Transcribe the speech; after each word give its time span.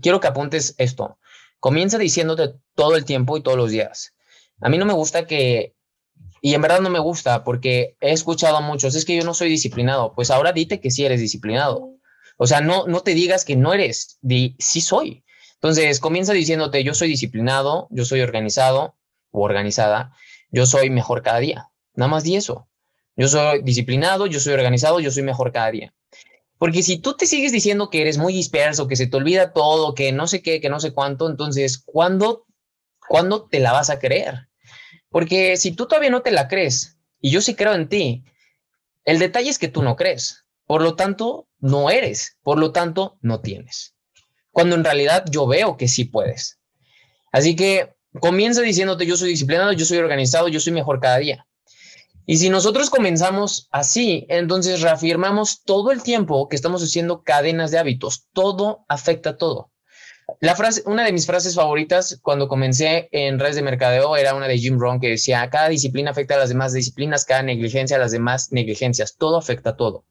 Quiero 0.00 0.20
que 0.20 0.26
apuntes 0.26 0.74
esto. 0.78 1.18
Comienza 1.60 1.98
diciéndote 1.98 2.54
todo 2.74 2.96
el 2.96 3.04
tiempo 3.04 3.36
y 3.36 3.42
todos 3.42 3.56
los 3.56 3.70
días. 3.70 4.14
A 4.60 4.68
mí 4.68 4.76
no 4.76 4.84
me 4.84 4.92
gusta 4.92 5.26
que, 5.26 5.74
y 6.40 6.54
en 6.54 6.62
verdad 6.62 6.80
no 6.80 6.90
me 6.90 6.98
gusta 6.98 7.44
porque 7.44 7.96
he 8.00 8.12
escuchado 8.12 8.56
a 8.56 8.60
muchos, 8.60 8.94
es 8.94 9.04
que 9.04 9.16
yo 9.16 9.24
no 9.24 9.34
soy 9.34 9.48
disciplinado. 9.48 10.14
Pues 10.14 10.30
ahora 10.30 10.52
dite 10.52 10.80
que 10.80 10.90
sí 10.90 11.04
eres 11.04 11.20
disciplinado. 11.20 11.94
O 12.36 12.46
sea, 12.46 12.60
no, 12.60 12.86
no 12.86 13.00
te 13.00 13.14
digas 13.14 13.44
que 13.44 13.56
no 13.56 13.72
eres, 13.72 14.18
di 14.20 14.56
sí 14.58 14.80
soy. 14.80 15.24
Entonces, 15.54 16.00
comienza 16.00 16.32
diciéndote, 16.32 16.82
yo 16.82 16.92
soy 16.92 17.08
disciplinado, 17.08 17.86
yo 17.90 18.04
soy 18.04 18.20
organizado 18.20 18.96
o 19.30 19.42
organizada, 19.42 20.12
yo 20.50 20.66
soy 20.66 20.90
mejor 20.90 21.22
cada 21.22 21.38
día. 21.38 21.70
Nada 21.94 22.08
más 22.08 22.24
di 22.24 22.36
eso. 22.36 22.68
Yo 23.16 23.28
soy 23.28 23.62
disciplinado, 23.62 24.26
yo 24.26 24.40
soy 24.40 24.54
organizado, 24.54 24.98
yo 25.00 25.10
soy 25.10 25.22
mejor 25.22 25.52
cada 25.52 25.70
día. 25.70 25.94
Porque 26.58 26.82
si 26.82 26.98
tú 26.98 27.16
te 27.16 27.26
sigues 27.26 27.52
diciendo 27.52 27.90
que 27.90 28.00
eres 28.00 28.18
muy 28.18 28.32
disperso, 28.32 28.86
que 28.86 28.96
se 28.96 29.06
te 29.06 29.16
olvida 29.16 29.52
todo, 29.52 29.94
que 29.94 30.12
no 30.12 30.26
sé 30.26 30.42
qué, 30.42 30.60
que 30.60 30.70
no 30.70 30.80
sé 30.80 30.92
cuánto, 30.92 31.28
entonces, 31.28 31.78
¿cuándo, 31.78 32.46
¿cuándo 33.08 33.46
te 33.46 33.60
la 33.60 33.72
vas 33.72 33.90
a 33.90 33.98
creer? 33.98 34.48
Porque 35.08 35.56
si 35.56 35.72
tú 35.72 35.86
todavía 35.86 36.10
no 36.10 36.22
te 36.22 36.30
la 36.30 36.48
crees, 36.48 36.96
y 37.20 37.30
yo 37.30 37.40
sí 37.40 37.54
creo 37.54 37.74
en 37.74 37.88
ti, 37.88 38.24
el 39.04 39.18
detalle 39.18 39.50
es 39.50 39.58
que 39.58 39.68
tú 39.68 39.82
no 39.82 39.96
crees. 39.96 40.44
Por 40.66 40.82
lo 40.82 40.96
tanto, 40.96 41.48
no 41.58 41.90
eres. 41.90 42.36
Por 42.42 42.58
lo 42.58 42.72
tanto, 42.72 43.18
no 43.20 43.40
tienes. 43.40 43.94
Cuando 44.50 44.76
en 44.76 44.84
realidad 44.84 45.24
yo 45.30 45.46
veo 45.46 45.76
que 45.76 45.88
sí 45.88 46.04
puedes. 46.04 46.58
Así 47.32 47.56
que 47.56 47.94
comienza 48.20 48.62
diciéndote, 48.62 49.06
yo 49.06 49.16
soy 49.16 49.30
disciplinado, 49.30 49.72
yo 49.72 49.84
soy 49.84 49.98
organizado, 49.98 50.48
yo 50.48 50.60
soy 50.60 50.72
mejor 50.72 51.00
cada 51.00 51.18
día. 51.18 51.46
Y 52.26 52.38
si 52.38 52.48
nosotros 52.48 52.88
comenzamos 52.88 53.68
así, 53.70 54.26
entonces 54.30 54.80
reafirmamos 54.80 55.62
todo 55.62 55.92
el 55.92 56.02
tiempo 56.02 56.48
que 56.48 56.56
estamos 56.56 56.82
haciendo 56.82 57.22
cadenas 57.22 57.70
de 57.70 57.78
hábitos. 57.78 58.28
Todo 58.32 58.86
afecta 58.88 59.30
a 59.30 59.36
todo. 59.36 59.70
La 60.40 60.56
frase, 60.56 60.82
una 60.86 61.04
de 61.04 61.12
mis 61.12 61.26
frases 61.26 61.54
favoritas 61.54 62.18
cuando 62.22 62.48
comencé 62.48 63.08
en 63.12 63.38
redes 63.38 63.56
de 63.56 63.62
mercadeo 63.62 64.16
era 64.16 64.34
una 64.34 64.48
de 64.48 64.58
Jim 64.58 64.78
Rohn 64.78 64.98
que 64.98 65.10
decía, 65.10 65.48
cada 65.50 65.68
disciplina 65.68 66.12
afecta 66.12 66.34
a 66.34 66.38
las 66.38 66.48
demás 66.48 66.72
disciplinas, 66.72 67.26
cada 67.26 67.42
negligencia 67.42 67.96
a 67.96 68.00
las 68.00 68.12
demás 68.12 68.50
negligencias, 68.50 69.16
todo 69.16 69.36
afecta 69.36 69.70
a 69.70 69.76
todo. 69.76 70.06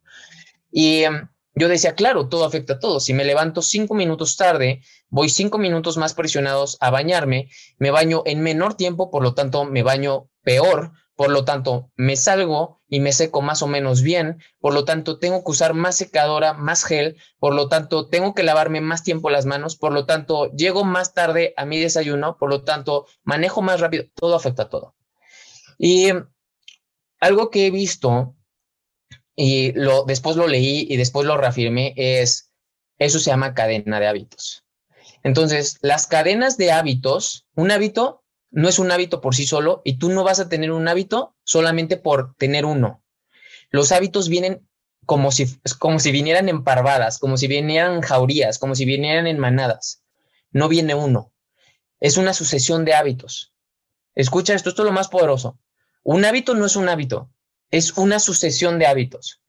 Y 0.72 1.04
em, 1.04 1.30
yo 1.56 1.68
decía, 1.68 1.96
claro, 1.96 2.30
todo 2.30 2.46
afecta 2.46 2.74
a 2.74 2.80
todo. 2.80 3.00
Si 3.00 3.14
me 3.14 3.26
levanto 3.26 3.64
cinco 3.64 3.96
minutos 3.96 4.38
tarde, 4.38 4.82
voy 5.10 5.30
cinco 5.30 5.58
minutos 5.58 5.98
más 5.98 6.14
presionados 6.14 6.78
a 6.80 6.92
bañarme, 6.92 7.50
me 7.80 7.90
baño 7.90 8.22
en 8.26 8.42
menor 8.42 8.76
tiempo, 8.76 9.10
por 9.10 9.24
lo 9.24 9.34
tanto 9.34 9.66
me 9.66 9.82
baño 9.82 10.30
peor, 10.44 10.92
por 11.16 11.30
lo 11.30 11.46
tanto, 11.46 11.92
me 11.96 12.16
salgo 12.16 12.82
y 12.88 13.00
me 13.00 13.12
seco 13.12 13.42
más 13.42 13.62
o 13.62 13.68
menos 13.68 14.02
bien, 14.02 14.42
por 14.60 14.74
lo 14.74 14.86
tanto, 14.86 15.20
tengo 15.20 15.44
que 15.44 15.52
usar 15.52 15.74
más 15.74 15.96
secadora, 15.96 16.54
más 16.54 16.84
gel, 16.84 17.18
por 17.40 17.54
lo 17.54 17.70
tanto, 17.70 18.10
tengo 18.10 18.34
que 18.34 18.44
lavarme 18.44 18.82
más 18.82 19.04
tiempo 19.04 19.30
las 19.30 19.46
manos, 19.46 19.76
por 19.76 19.94
lo 19.94 20.06
tanto, 20.06 20.52
llego 20.52 20.84
más 20.84 21.14
tarde 21.14 21.54
a 21.58 21.66
mi 21.66 21.80
desayuno, 21.80 22.38
por 22.38 22.50
lo 22.50 22.64
tanto, 22.64 23.06
manejo 23.24 23.62
más 23.62 23.80
rápido, 23.80 24.06
todo 24.16 24.36
afecta 24.36 24.64
a 24.64 24.70
todo. 24.70 24.96
Y 25.78 26.10
algo 27.20 27.50
que 27.50 27.68
he 27.68 27.72
visto 27.72 28.36
y 29.36 29.72
lo, 29.74 30.06
después 30.06 30.36
lo 30.36 30.48
leí 30.48 30.86
y 30.90 30.98
después 30.98 31.26
lo 31.26 31.38
reafirmé 31.38 31.94
es, 31.96 32.52
eso 32.98 33.20
se 33.20 33.32
llama 33.32 33.54
cadena 33.54 34.00
de 34.00 34.08
hábitos. 34.08 34.64
Entonces, 35.24 35.78
las 35.82 36.08
cadenas 36.08 36.58
de 36.58 36.72
hábitos, 36.72 37.48
un 37.56 37.72
hábito 37.72 38.23
no 38.54 38.70
es 38.70 38.78
un 38.78 38.92
hábito 38.92 39.20
por 39.20 39.36
sí 39.36 39.48
solo 39.48 39.82
y 39.84 39.98
tú 39.98 40.10
no 40.10 40.24
vas 40.24 40.40
a 40.40 40.48
tener 40.48 40.72
un 40.72 40.88
hábito 40.88 41.36
solamente 41.44 41.98
por 41.98 42.36
tener 42.36 42.66
uno. 42.66 43.04
Los 43.72 43.92
hábitos 43.92 44.30
vienen 44.30 44.68
como 45.08 45.32
si, 45.32 45.60
como 45.80 46.00
si 46.00 46.12
vinieran 46.12 46.48
en 46.50 46.64
parvadas, 46.64 47.18
como 47.18 47.36
si 47.36 47.48
vinieran 47.48 47.96
en 47.96 48.02
jaurías, 48.02 48.60
como 48.60 48.76
si 48.76 48.86
vinieran 48.86 49.26
en 49.26 49.40
manadas. 49.40 50.04
No 50.52 50.70
viene 50.70 50.94
uno. 50.94 51.34
Es 52.00 52.18
una 52.18 52.34
sucesión 52.34 52.86
de 52.86 52.94
hábitos. 52.94 53.54
Escucha 54.14 54.54
esto, 54.54 54.70
esto 54.70 54.84
es 54.84 54.86
lo 54.86 54.94
más 54.94 55.08
poderoso. 55.08 55.58
Un 56.04 56.24
hábito 56.24 56.54
no 56.54 56.68
es 56.68 56.76
un 56.76 56.90
hábito, 56.90 57.32
es 57.72 57.98
una 57.98 58.20
sucesión 58.20 58.78
de 58.78 58.86
hábitos. 58.86 59.42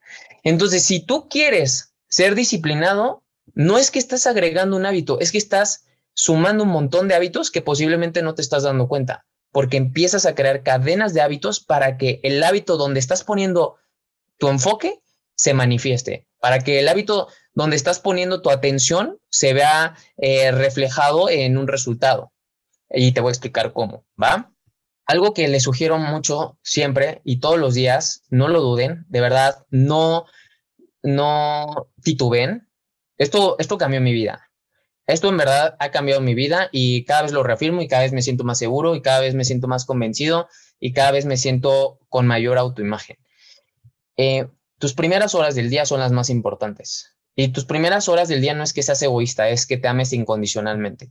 Entonces, 0.44 0.82
si 0.82 1.00
tú 1.00 1.28
quieres 1.28 1.94
ser 2.08 2.34
disciplinado, 2.34 3.22
no 3.54 3.76
es 3.76 3.90
que 3.90 3.98
estás 3.98 4.26
agregando 4.26 4.76
un 4.76 4.86
hábito, 4.86 5.20
es 5.20 5.30
que 5.30 5.38
estás 5.38 5.83
sumando 6.14 6.64
un 6.64 6.70
montón 6.70 7.08
de 7.08 7.14
hábitos 7.14 7.50
que 7.50 7.62
posiblemente 7.62 8.22
no 8.22 8.34
te 8.34 8.42
estás 8.42 8.62
dando 8.62 8.88
cuenta, 8.88 9.26
porque 9.52 9.76
empiezas 9.76 10.26
a 10.26 10.34
crear 10.34 10.62
cadenas 10.62 11.12
de 11.12 11.20
hábitos 11.20 11.60
para 11.60 11.96
que 11.98 12.20
el 12.22 12.42
hábito 12.42 12.76
donde 12.76 13.00
estás 13.00 13.24
poniendo 13.24 13.76
tu 14.38 14.48
enfoque 14.48 15.00
se 15.36 15.54
manifieste, 15.54 16.26
para 16.40 16.60
que 16.60 16.80
el 16.80 16.88
hábito 16.88 17.28
donde 17.54 17.76
estás 17.76 18.00
poniendo 18.00 18.42
tu 18.42 18.50
atención 18.50 19.18
se 19.30 19.52
vea 19.52 19.96
eh, 20.16 20.50
reflejado 20.52 21.28
en 21.28 21.56
un 21.56 21.68
resultado. 21.68 22.32
Y 22.90 23.12
te 23.12 23.20
voy 23.20 23.30
a 23.30 23.32
explicar 23.32 23.72
cómo, 23.72 24.04
¿va? 24.20 24.52
Algo 25.06 25.34
que 25.34 25.48
les 25.48 25.64
sugiero 25.64 25.98
mucho 25.98 26.58
siempre 26.62 27.20
y 27.24 27.40
todos 27.40 27.58
los 27.58 27.74
días, 27.74 28.22
no 28.30 28.48
lo 28.48 28.60
duden, 28.60 29.04
de 29.08 29.20
verdad, 29.20 29.64
no, 29.70 30.26
no 31.02 31.90
tituben. 32.02 32.68
Esto, 33.18 33.56
esto 33.58 33.78
cambió 33.78 34.00
mi 34.00 34.12
vida. 34.12 34.43
Esto 35.06 35.28
en 35.28 35.36
verdad 35.36 35.76
ha 35.78 35.90
cambiado 35.90 36.20
mi 36.20 36.34
vida 36.34 36.68
y 36.72 37.04
cada 37.04 37.22
vez 37.22 37.32
lo 37.32 37.42
reafirmo 37.42 37.82
y 37.82 37.88
cada 37.88 38.02
vez 38.02 38.12
me 38.12 38.22
siento 38.22 38.44
más 38.44 38.58
seguro 38.58 38.94
y 38.94 39.02
cada 39.02 39.20
vez 39.20 39.34
me 39.34 39.44
siento 39.44 39.68
más 39.68 39.84
convencido 39.84 40.48
y 40.80 40.92
cada 40.92 41.10
vez 41.10 41.26
me 41.26 41.36
siento 41.36 41.98
con 42.08 42.26
mayor 42.26 42.56
autoimagen. 42.56 43.18
Eh, 44.16 44.48
tus 44.78 44.94
primeras 44.94 45.34
horas 45.34 45.54
del 45.54 45.70
día 45.70 45.84
son 45.84 46.00
las 46.00 46.12
más 46.12 46.30
importantes. 46.30 47.14
Y 47.36 47.48
tus 47.48 47.64
primeras 47.64 48.08
horas 48.08 48.28
del 48.28 48.40
día 48.40 48.54
no 48.54 48.62
es 48.62 48.72
que 48.72 48.82
seas 48.82 49.02
egoísta, 49.02 49.48
es 49.48 49.66
que 49.66 49.76
te 49.76 49.88
ames 49.88 50.12
incondicionalmente. 50.12 51.10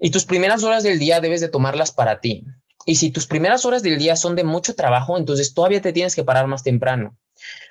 Y 0.00 0.10
tus 0.10 0.24
primeras 0.24 0.62
horas 0.64 0.82
del 0.82 0.98
día 0.98 1.20
debes 1.20 1.40
de 1.40 1.48
tomarlas 1.48 1.92
para 1.92 2.20
ti. 2.20 2.44
Y 2.84 2.96
si 2.96 3.10
tus 3.10 3.26
primeras 3.26 3.64
horas 3.64 3.82
del 3.82 3.98
día 3.98 4.16
son 4.16 4.36
de 4.36 4.44
mucho 4.44 4.74
trabajo, 4.74 5.16
entonces 5.16 5.54
todavía 5.54 5.80
te 5.80 5.92
tienes 5.92 6.14
que 6.14 6.24
parar 6.24 6.46
más 6.46 6.62
temprano. 6.62 7.16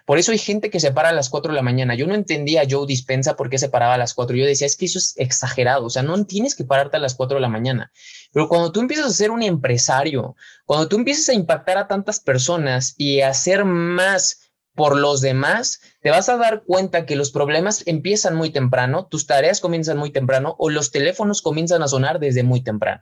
Por 0.05 0.19
eso 0.19 0.31
hay 0.31 0.37
gente 0.37 0.69
que 0.69 0.79
se 0.79 0.91
para 0.91 1.09
a 1.09 1.13
las 1.13 1.29
4 1.29 1.51
de 1.51 1.55
la 1.55 1.61
mañana. 1.61 1.95
Yo 1.95 2.07
no 2.07 2.15
entendía 2.15 2.61
a 2.61 2.67
Joe 2.69 2.85
Dispensa 2.87 3.35
por 3.35 3.49
qué 3.49 3.57
se 3.57 3.69
paraba 3.69 3.95
a 3.95 3.97
las 3.97 4.13
4. 4.13 4.35
Yo 4.35 4.45
decía, 4.45 4.67
es 4.67 4.77
que 4.77 4.85
eso 4.85 4.99
es 4.99 5.13
exagerado. 5.17 5.85
O 5.85 5.89
sea, 5.89 6.03
no 6.03 6.25
tienes 6.25 6.55
que 6.55 6.63
pararte 6.63 6.97
a 6.97 6.99
las 6.99 7.15
4 7.15 7.35
de 7.35 7.41
la 7.41 7.49
mañana. 7.49 7.91
Pero 8.31 8.47
cuando 8.47 8.71
tú 8.71 8.79
empiezas 8.79 9.07
a 9.07 9.13
ser 9.13 9.31
un 9.31 9.41
empresario, 9.41 10.35
cuando 10.65 10.87
tú 10.87 10.97
empiezas 10.97 11.29
a 11.29 11.33
impactar 11.33 11.77
a 11.77 11.87
tantas 11.87 12.19
personas 12.19 12.93
y 12.97 13.21
a 13.21 13.29
hacer 13.29 13.65
más 13.65 14.41
por 14.75 14.97
los 14.99 15.21
demás, 15.21 15.79
te 16.01 16.11
vas 16.11 16.29
a 16.29 16.37
dar 16.37 16.63
cuenta 16.65 17.05
que 17.05 17.15
los 17.15 17.31
problemas 17.31 17.83
empiezan 17.85 18.35
muy 18.35 18.51
temprano, 18.51 19.07
tus 19.07 19.25
tareas 19.25 19.61
comienzan 19.61 19.97
muy 19.97 20.11
temprano 20.11 20.55
o 20.59 20.69
los 20.69 20.91
teléfonos 20.91 21.41
comienzan 21.41 21.81
a 21.81 21.87
sonar 21.87 22.19
desde 22.19 22.43
muy 22.43 22.61
temprano. 22.61 23.01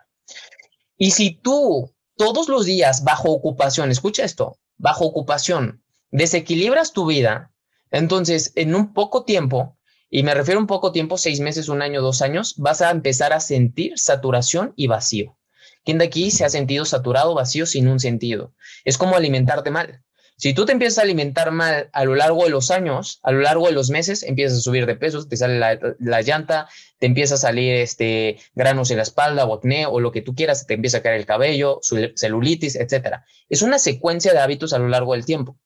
Y 0.97 1.11
si 1.11 1.31
tú 1.31 1.91
todos 2.15 2.47
los 2.47 2.65
días 2.65 3.03
bajo 3.03 3.31
ocupación, 3.31 3.89
escucha 3.91 4.23
esto, 4.23 4.59
bajo 4.77 5.05
ocupación, 5.05 5.82
desequilibras 6.13 6.93
tu 6.93 7.07
vida, 7.07 7.51
entonces 7.91 8.53
en 8.55 8.75
un 8.75 8.93
poco 8.93 9.25
tiempo, 9.25 9.77
y 10.09 10.21
me 10.21 10.35
refiero 10.35 10.59
a 10.59 10.61
un 10.61 10.67
poco 10.67 10.91
tiempo, 10.91 11.17
seis 11.17 11.39
meses, 11.39 11.69
un 11.69 11.81
año, 11.81 12.01
dos 12.01 12.21
años, 12.21 12.53
vas 12.57 12.81
a 12.81 12.91
empezar 12.91 13.33
a 13.33 13.39
sentir 13.39 13.93
saturación 13.97 14.73
y 14.75 14.85
vacío. 14.85 15.37
¿Quién 15.83 15.97
de 15.97 16.05
aquí 16.05 16.29
se 16.29 16.45
ha 16.45 16.49
sentido 16.49 16.85
saturado, 16.85 17.33
vacío, 17.33 17.65
sin 17.65 17.87
un 17.87 17.99
sentido? 17.99 18.53
Es 18.85 18.99
como 18.99 19.15
alimentarte 19.15 19.71
mal. 19.71 20.03
Si 20.37 20.53
tú 20.53 20.65
te 20.65 20.71
empiezas 20.71 20.99
a 20.99 21.01
alimentar 21.01 21.51
mal 21.51 21.89
a 21.93 22.05
lo 22.05 22.15
largo 22.15 22.43
de 22.43 22.51
los 22.51 22.69
años, 22.69 23.19
a 23.23 23.31
lo 23.31 23.41
largo 23.41 23.67
de 23.67 23.73
los 23.73 23.89
meses, 23.89 24.21
empiezas 24.21 24.59
a 24.59 24.61
subir 24.61 24.85
de 24.85 24.95
peso, 24.95 25.27
te 25.27 25.35
sale 25.35 25.57
la, 25.57 26.21
llanta, 26.21 26.67
te 26.99 27.07
empieza 27.07 27.35
a 27.35 27.37
salir 27.37 27.73
este, 27.75 28.37
granos 28.53 28.91
en 28.91 28.97
la 28.97 29.03
espalda 29.03 29.45
o 29.45 29.53
acné 29.55 29.87
o 29.87 29.99
lo 29.99 30.11
que 30.11 30.21
tú 30.21 30.35
quieras, 30.35 30.67
te 30.67 30.75
empieza 30.75 30.99
a 30.99 31.01
caer 31.01 31.15
el 31.15 31.25
cabello, 31.25 31.79
celulitis, 32.15 32.75
etc. 32.75 33.21
Es 33.49 33.63
una 33.63 33.79
secuencia 33.79 34.33
de 34.33 34.39
hábitos 34.39 34.73
a 34.73 34.79
lo 34.79 34.87
largo 34.87 35.13
del 35.13 35.25
tiempo. 35.25 35.57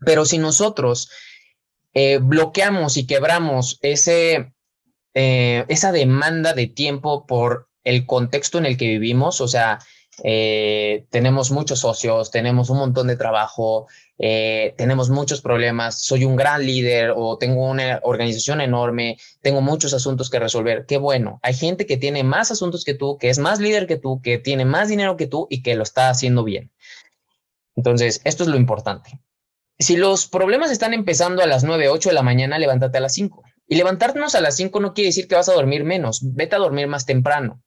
Pero 0.00 0.24
si 0.24 0.38
nosotros 0.38 1.10
eh, 1.94 2.18
bloqueamos 2.18 2.96
y 2.96 3.06
quebramos 3.06 3.78
ese, 3.82 4.52
eh, 5.14 5.64
esa 5.68 5.92
demanda 5.92 6.52
de 6.52 6.66
tiempo 6.66 7.26
por 7.26 7.68
el 7.84 8.06
contexto 8.06 8.58
en 8.58 8.66
el 8.66 8.76
que 8.76 8.86
vivimos, 8.86 9.40
o 9.40 9.48
sea, 9.48 9.78
eh, 10.22 11.06
tenemos 11.10 11.50
muchos 11.50 11.80
socios, 11.80 12.30
tenemos 12.30 12.70
un 12.70 12.78
montón 12.78 13.06
de 13.06 13.16
trabajo, 13.16 13.86
tenemos 14.16 15.10
muchos 15.10 15.40
problemas, 15.40 16.02
soy 16.02 16.24
un 16.24 16.34
gran 16.34 16.66
líder 16.66 17.12
o 17.16 17.38
tengo 17.38 17.64
una 17.64 18.00
organización 18.02 18.60
enorme, 18.60 19.16
tengo 19.42 19.60
muchos 19.60 19.94
asuntos 19.94 20.28
que 20.28 20.40
resolver. 20.40 20.86
Qué 20.86 20.98
bueno, 20.98 21.38
hay 21.40 21.54
gente 21.54 21.86
que 21.86 21.96
tiene 21.96 22.24
más 22.24 22.50
asuntos 22.50 22.84
que 22.84 22.94
tú, 22.94 23.16
que 23.16 23.30
es 23.30 23.38
más 23.38 23.60
líder 23.60 23.86
que 23.86 23.96
tú, 23.96 24.20
que 24.20 24.38
tiene 24.38 24.64
más 24.64 24.88
dinero 24.88 25.16
que 25.16 25.28
tú 25.28 25.46
y 25.50 25.62
que 25.62 25.76
lo 25.76 25.84
está 25.84 26.10
haciendo 26.10 26.42
bien. 26.42 26.72
Entonces, 27.76 28.20
esto 28.24 28.42
es 28.42 28.48
lo 28.48 28.56
importante. 28.56 29.20
Si 29.78 29.96
los 29.96 30.26
problemas 30.26 30.70
están 30.70 30.92
empezando 30.92 31.42
a 31.42 31.46
las 31.46 31.62
9, 31.62 31.88
8 31.88 32.08
de 32.08 32.14
la 32.14 32.22
mañana, 32.22 32.58
levántate 32.58 32.98
a 32.98 33.00
las 33.00 33.14
5. 33.14 33.42
Y 33.68 33.76
levantarnos 33.76 34.34
a 34.34 34.40
las 34.40 34.56
5 34.56 34.80
no 34.80 34.92
quiere 34.92 35.08
decir 35.08 35.28
que 35.28 35.36
vas 35.36 35.48
a 35.48 35.54
dormir 35.54 35.84
menos, 35.84 36.20
vete 36.22 36.56
a 36.56 36.58
dormir 36.58 36.88
más 36.88 37.06
temprano. 37.06 37.62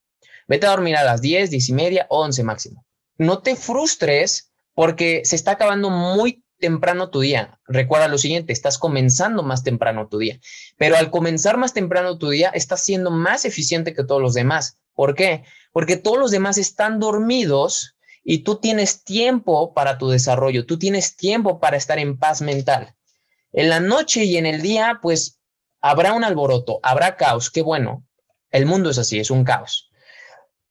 Vete 0.47 0.65
a 0.65 0.71
dormir 0.71 0.97
a 0.97 1.03
las 1.03 1.21
10, 1.21 1.51
10 1.51 1.69
y 1.69 1.73
media, 1.73 2.07
11 2.09 2.43
máximo. 2.43 2.85
No 3.17 3.39
te 3.39 3.55
frustres 3.55 4.51
porque 4.73 5.21
se 5.23 5.35
está 5.35 5.51
acabando 5.51 5.89
muy 5.89 6.43
temprano 6.59 7.09
tu 7.09 7.21
día. 7.21 7.59
Recuerda 7.65 8.07
lo 8.07 8.17
siguiente, 8.17 8.51
estás 8.51 8.77
comenzando 8.77 9.43
más 9.43 9.63
temprano 9.63 10.07
tu 10.07 10.17
día, 10.17 10.39
pero 10.77 10.97
al 10.97 11.11
comenzar 11.11 11.57
más 11.57 11.73
temprano 11.73 12.17
tu 12.17 12.29
día, 12.29 12.49
estás 12.49 12.83
siendo 12.83 13.11
más 13.11 13.45
eficiente 13.45 13.93
que 13.93 14.03
todos 14.03 14.21
los 14.21 14.33
demás. 14.33 14.77
¿Por 14.93 15.15
qué? 15.15 15.43
Porque 15.71 15.97
todos 15.97 16.17
los 16.17 16.31
demás 16.31 16.57
están 16.57 16.99
dormidos 16.99 17.95
y 18.23 18.39
tú 18.39 18.57
tienes 18.57 19.03
tiempo 19.03 19.73
para 19.73 19.97
tu 19.97 20.09
desarrollo, 20.09 20.65
tú 20.65 20.77
tienes 20.77 21.15
tiempo 21.15 21.59
para 21.59 21.77
estar 21.77 21.99
en 21.99 22.17
paz 22.17 22.41
mental. 22.41 22.95
En 23.51 23.69
la 23.69 23.79
noche 23.79 24.23
y 24.23 24.37
en 24.37 24.45
el 24.45 24.61
día, 24.61 24.99
pues 25.01 25.39
habrá 25.81 26.13
un 26.13 26.23
alboroto, 26.23 26.79
habrá 26.83 27.17
caos, 27.17 27.49
qué 27.49 27.61
bueno. 27.61 28.05
El 28.51 28.65
mundo 28.65 28.89
es 28.89 28.97
así, 28.97 29.19
es 29.19 29.31
un 29.31 29.43
caos. 29.43 29.89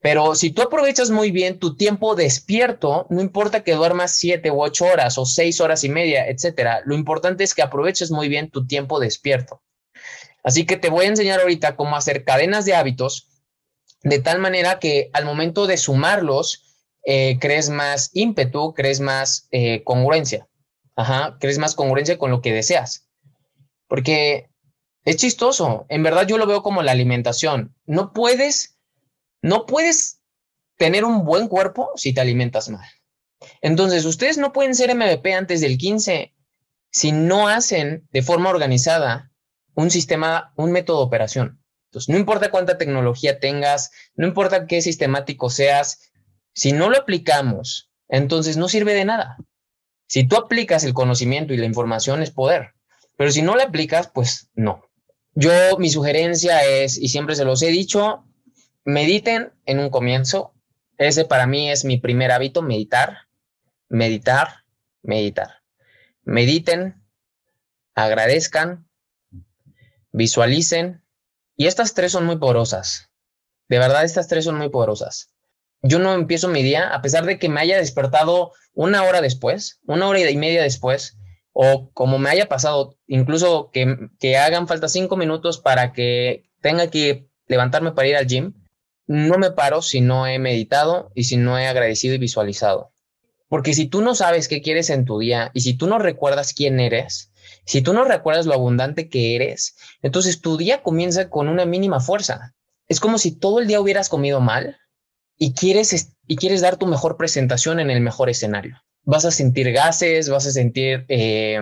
Pero 0.00 0.34
si 0.34 0.50
tú 0.50 0.62
aprovechas 0.62 1.10
muy 1.10 1.30
bien 1.30 1.58
tu 1.58 1.76
tiempo 1.76 2.14
despierto, 2.14 3.06
no 3.10 3.20
importa 3.20 3.64
que 3.64 3.74
duermas 3.74 4.16
siete 4.16 4.50
u 4.50 4.62
ocho 4.62 4.86
horas 4.86 5.18
o 5.18 5.26
seis 5.26 5.60
horas 5.60 5.84
y 5.84 5.90
media, 5.90 6.26
etcétera, 6.26 6.80
lo 6.86 6.94
importante 6.94 7.44
es 7.44 7.54
que 7.54 7.62
aproveches 7.62 8.10
muy 8.10 8.28
bien 8.28 8.50
tu 8.50 8.66
tiempo 8.66 8.98
despierto. 8.98 9.62
Así 10.42 10.64
que 10.64 10.78
te 10.78 10.88
voy 10.88 11.04
a 11.04 11.08
enseñar 11.08 11.40
ahorita 11.40 11.76
cómo 11.76 11.96
hacer 11.96 12.24
cadenas 12.24 12.64
de 12.64 12.74
hábitos 12.74 13.28
de 14.02 14.18
tal 14.18 14.38
manera 14.38 14.78
que 14.78 15.10
al 15.12 15.24
momento 15.26 15.66
de 15.66 15.76
sumarlos, 15.76 16.69
eh, 17.04 17.38
crees 17.40 17.70
más 17.70 18.10
ímpetu, 18.12 18.74
crees 18.74 19.00
más 19.00 19.48
eh, 19.50 19.82
congruencia. 19.84 20.48
Ajá, 20.96 21.36
crees 21.40 21.58
más 21.58 21.74
congruencia 21.74 22.18
con 22.18 22.30
lo 22.30 22.40
que 22.40 22.52
deseas. 22.52 23.08
Porque 23.88 24.50
es 25.04 25.16
chistoso. 25.16 25.86
En 25.88 26.02
verdad 26.02 26.26
yo 26.26 26.38
lo 26.38 26.46
veo 26.46 26.62
como 26.62 26.82
la 26.82 26.92
alimentación. 26.92 27.74
No 27.86 28.12
puedes 28.12 28.80
no 29.42 29.66
puedes 29.66 30.20
tener 30.76 31.04
un 31.04 31.24
buen 31.24 31.48
cuerpo 31.48 31.90
si 31.96 32.12
te 32.12 32.20
alimentas 32.20 32.68
mal. 32.68 32.86
Entonces, 33.62 34.04
ustedes 34.04 34.38
no 34.38 34.52
pueden 34.52 34.74
ser 34.74 34.94
MVP 34.94 35.32
antes 35.32 35.60
del 35.60 35.78
15 35.78 36.34
si 36.90 37.12
no 37.12 37.48
hacen 37.48 38.06
de 38.12 38.22
forma 38.22 38.50
organizada 38.50 39.32
un 39.74 39.90
sistema, 39.90 40.52
un 40.56 40.72
método 40.72 40.98
de 40.98 41.06
operación. 41.06 41.62
Entonces, 41.88 42.08
no 42.08 42.18
importa 42.18 42.50
cuánta 42.50 42.78
tecnología 42.78 43.40
tengas, 43.40 43.90
no 44.14 44.26
importa 44.26 44.66
qué 44.66 44.82
sistemático 44.82 45.50
seas, 45.50 46.09
si 46.54 46.72
no 46.72 46.90
lo 46.90 46.98
aplicamos, 46.98 47.90
entonces 48.08 48.56
no 48.56 48.68
sirve 48.68 48.94
de 48.94 49.04
nada. 49.04 49.38
Si 50.06 50.26
tú 50.26 50.36
aplicas 50.36 50.84
el 50.84 50.94
conocimiento 50.94 51.54
y 51.54 51.56
la 51.56 51.66
información 51.66 52.22
es 52.22 52.30
poder, 52.30 52.74
pero 53.16 53.30
si 53.30 53.42
no 53.42 53.54
lo 53.54 53.62
aplicas, 53.62 54.10
pues 54.12 54.50
no. 54.54 54.82
Yo, 55.34 55.52
mi 55.78 55.90
sugerencia 55.90 56.64
es, 56.64 56.98
y 56.98 57.08
siempre 57.08 57.36
se 57.36 57.44
los 57.44 57.62
he 57.62 57.68
dicho, 57.68 58.24
mediten 58.84 59.52
en 59.66 59.78
un 59.78 59.90
comienzo. 59.90 60.54
Ese 60.98 61.24
para 61.24 61.46
mí 61.46 61.70
es 61.70 61.84
mi 61.84 61.98
primer 61.98 62.32
hábito, 62.32 62.62
meditar, 62.62 63.28
meditar, 63.88 64.64
meditar. 65.02 65.62
Mediten, 66.24 67.02
agradezcan, 67.94 68.88
visualicen. 70.12 71.04
Y 71.56 71.66
estas 71.66 71.94
tres 71.94 72.12
son 72.12 72.26
muy 72.26 72.38
poderosas. 72.38 73.10
De 73.68 73.78
verdad, 73.78 74.04
estas 74.04 74.28
tres 74.28 74.44
son 74.44 74.56
muy 74.58 74.68
poderosas. 74.68 75.30
Yo 75.82 75.98
no 75.98 76.12
empiezo 76.14 76.48
mi 76.48 76.62
día, 76.62 76.88
a 76.88 77.00
pesar 77.00 77.24
de 77.24 77.38
que 77.38 77.48
me 77.48 77.60
haya 77.60 77.78
despertado 77.78 78.52
una 78.74 79.02
hora 79.04 79.20
después, 79.20 79.80
una 79.86 80.08
hora 80.08 80.20
y 80.30 80.36
media 80.36 80.62
después, 80.62 81.16
o 81.52 81.90
como 81.92 82.18
me 82.18 82.30
haya 82.30 82.48
pasado, 82.48 82.96
incluso 83.06 83.70
que, 83.72 83.96
que 84.18 84.36
hagan 84.36 84.68
falta 84.68 84.88
cinco 84.88 85.16
minutos 85.16 85.58
para 85.58 85.92
que 85.92 86.44
tenga 86.60 86.88
que 86.88 87.28
levantarme 87.46 87.92
para 87.92 88.08
ir 88.08 88.16
al 88.16 88.26
gym, 88.26 88.54
no 89.06 89.38
me 89.38 89.50
paro 89.50 89.82
si 89.82 90.00
no 90.00 90.26
he 90.26 90.38
meditado 90.38 91.10
y 91.14 91.24
si 91.24 91.36
no 91.36 91.58
he 91.58 91.66
agradecido 91.66 92.14
y 92.14 92.18
visualizado. 92.18 92.92
Porque 93.48 93.74
si 93.74 93.86
tú 93.86 94.02
no 94.02 94.14
sabes 94.14 94.46
qué 94.46 94.62
quieres 94.62 94.90
en 94.90 95.04
tu 95.04 95.18
día 95.18 95.50
y 95.54 95.62
si 95.62 95.74
tú 95.74 95.88
no 95.88 95.98
recuerdas 95.98 96.52
quién 96.54 96.78
eres, 96.78 97.32
si 97.64 97.82
tú 97.82 97.92
no 97.92 98.04
recuerdas 98.04 98.46
lo 98.46 98.54
abundante 98.54 99.08
que 99.08 99.34
eres, 99.34 99.76
entonces 100.02 100.40
tu 100.40 100.56
día 100.56 100.82
comienza 100.82 101.28
con 101.30 101.48
una 101.48 101.64
mínima 101.64 101.98
fuerza. 101.98 102.54
Es 102.86 103.00
como 103.00 103.18
si 103.18 103.36
todo 103.36 103.58
el 103.58 103.66
día 103.66 103.80
hubieras 103.80 104.08
comido 104.08 104.40
mal 104.40 104.78
y 105.42 105.54
quieres, 105.54 106.12
y 106.26 106.36
dar 106.58 106.76
tu 106.76 106.86
mejor 106.86 107.16
presentación 107.16 107.80
en 107.80 107.90
el 107.90 108.02
mejor 108.02 108.28
escenario. 108.28 108.76
Vas 109.04 109.24
a 109.24 109.30
sentir 109.30 109.72
gases, 109.72 110.28
vas 110.28 110.46
a 110.46 110.50
sentir 110.50 111.06
eh, 111.08 111.58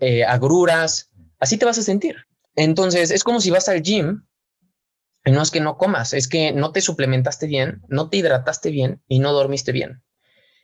eh, 0.00 0.24
agruras, 0.24 1.10
así 1.38 1.56
te 1.56 1.64
vas 1.64 1.78
a 1.78 1.82
sentir. 1.82 2.16
Entonces 2.56 3.12
es 3.12 3.22
como 3.22 3.40
si 3.40 3.50
vas 3.50 3.68
al 3.68 3.82
gym 3.82 4.24
no 5.24 5.42
es 5.42 5.52
que 5.52 5.60
no 5.60 5.78
comas, 5.78 6.12
es 6.12 6.26
que 6.28 6.52
no 6.52 6.72
te 6.72 6.80
suplementaste 6.80 7.46
bien, 7.46 7.82
no 7.88 8.10
te 8.10 8.16
hidrataste 8.18 8.70
bien 8.70 9.00
y 9.08 9.20
no 9.20 9.32
dormiste 9.32 9.70
bien. 9.70 10.02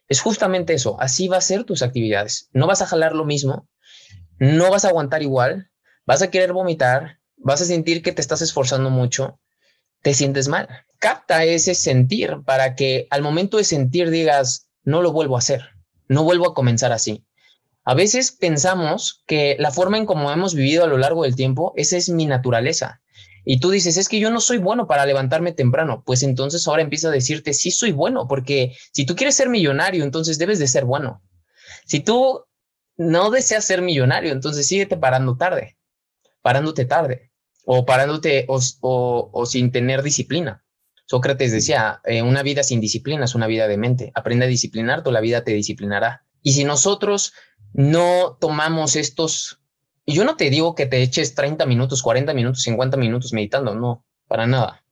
Es 0.08 0.20
justamente 0.20 0.74
eso, 0.74 1.00
así 1.00 1.28
va 1.28 1.36
a 1.36 1.40
ser 1.40 1.62
tus 1.62 1.82
actividades. 1.82 2.50
No 2.52 2.66
vas 2.66 2.82
a 2.82 2.86
jalar 2.86 3.14
lo 3.14 3.24
mismo, 3.24 3.68
no 4.40 4.70
vas 4.70 4.84
a 4.84 4.88
aguantar 4.88 5.22
igual, 5.22 5.70
vas 6.04 6.20
a 6.20 6.32
querer 6.32 6.52
vomitar, 6.52 7.20
vas 7.36 7.62
a 7.62 7.64
sentir 7.64 8.02
que 8.02 8.12
te 8.12 8.20
estás 8.20 8.42
esforzando 8.42 8.90
mucho, 8.90 9.38
te 10.02 10.14
sientes 10.14 10.48
mal. 10.48 10.68
Capta 10.98 11.44
ese 11.44 11.74
sentir 11.74 12.38
para 12.44 12.74
que 12.74 13.06
al 13.10 13.22
momento 13.22 13.56
de 13.56 13.64
sentir 13.64 14.10
digas, 14.10 14.68
no 14.84 15.02
lo 15.02 15.12
vuelvo 15.12 15.36
a 15.36 15.40
hacer, 15.40 15.70
no 16.08 16.24
vuelvo 16.24 16.48
a 16.48 16.54
comenzar 16.54 16.92
así. 16.92 17.24
A 17.84 17.94
veces 17.94 18.32
pensamos 18.32 19.22
que 19.26 19.56
la 19.58 19.70
forma 19.70 19.98
en 19.98 20.06
cómo 20.06 20.30
hemos 20.30 20.54
vivido 20.54 20.84
a 20.84 20.86
lo 20.86 20.98
largo 20.98 21.22
del 21.24 21.36
tiempo, 21.36 21.72
esa 21.76 21.96
es 21.96 22.08
mi 22.08 22.26
naturaleza 22.26 23.00
y 23.44 23.58
tú 23.58 23.70
dices, 23.70 23.96
es 23.96 24.08
que 24.08 24.20
yo 24.20 24.30
no 24.30 24.40
soy 24.40 24.58
bueno 24.58 24.86
para 24.86 25.06
levantarme 25.06 25.52
temprano, 25.52 26.02
pues 26.04 26.22
entonces 26.22 26.66
ahora 26.68 26.82
empieza 26.82 27.08
a 27.08 27.12
decirte, 27.12 27.54
sí 27.54 27.70
soy 27.70 27.92
bueno, 27.92 28.28
porque 28.28 28.76
si 28.92 29.06
tú 29.06 29.16
quieres 29.16 29.34
ser 29.34 29.48
millonario, 29.48 30.04
entonces 30.04 30.38
debes 30.38 30.58
de 30.58 30.68
ser 30.68 30.84
bueno. 30.84 31.22
Si 31.86 32.00
tú 32.00 32.44
no 32.96 33.30
deseas 33.30 33.64
ser 33.64 33.82
millonario, 33.82 34.32
entonces 34.32 34.66
síguete 34.66 34.96
parando 34.96 35.36
tarde, 35.36 35.78
parándote 36.42 36.84
tarde 36.84 37.29
o 37.64 37.84
parándote 37.84 38.46
o, 38.48 39.44
sin 39.46 39.72
tener 39.72 40.02
disciplina. 40.02 40.64
Sócrates 41.06 41.50
decía, 41.52 42.00
eh, 42.04 42.22
una 42.22 42.42
vida 42.42 42.62
sin 42.62 42.80
disciplina 42.80 43.24
es 43.24 43.34
una 43.34 43.46
vida 43.46 43.66
de 43.66 43.76
mente. 43.76 44.12
Aprende 44.14 44.46
a 44.46 44.48
disciplinar, 44.48 45.02
toda 45.02 45.14
la 45.14 45.20
vida 45.20 45.44
te 45.44 45.52
disciplinará. 45.52 46.24
Y 46.42 46.52
si 46.52 46.64
nosotros 46.64 47.32
no 47.72 48.38
tomamos 48.40 48.96
estos 48.96 49.60
yo 50.06 50.24
no 50.24 50.36
te 50.36 50.50
digo 50.50 50.74
que 50.74 50.86
te 50.86 51.02
eches 51.02 51.34
30 51.34 51.66
minutos, 51.66 52.02
40 52.02 52.34
minutos, 52.34 52.62
50 52.62 52.96
minutos 52.96 53.32
meditando, 53.32 53.74
no, 53.74 54.04
para 54.26 54.46
nada. 54.46 54.84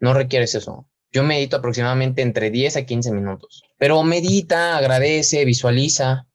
No 0.00 0.14
requieres 0.14 0.54
eso. 0.54 0.86
Yo 1.12 1.22
medito 1.22 1.56
aproximadamente 1.56 2.22
entre 2.22 2.50
10 2.50 2.78
a 2.78 2.86
15 2.86 3.12
minutos. 3.12 3.62
Pero 3.78 4.02
medita, 4.02 4.76
agradece, 4.76 5.44
visualiza. 5.44 6.26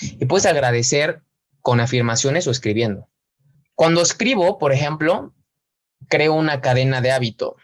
Y 0.00 0.24
puedes 0.26 0.46
agradecer 0.46 1.22
con 1.60 1.80
afirmaciones 1.80 2.46
o 2.46 2.50
escribiendo. 2.50 3.08
Cuando 3.78 4.02
escribo, 4.02 4.58
por 4.58 4.72
ejemplo, 4.72 5.36
creo 6.08 6.34
una 6.34 6.60
cadena 6.60 7.00
de 7.00 7.12
hábito. 7.12 7.54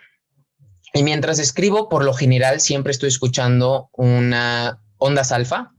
Y 0.92 1.02
mientras 1.02 1.40
escribo, 1.40 1.88
por 1.88 2.04
lo 2.04 2.14
general, 2.14 2.60
siempre 2.60 2.92
estoy 2.92 3.08
escuchando 3.08 3.90
una 3.94 4.80
ondas 4.96 5.32
alfa 5.32 5.72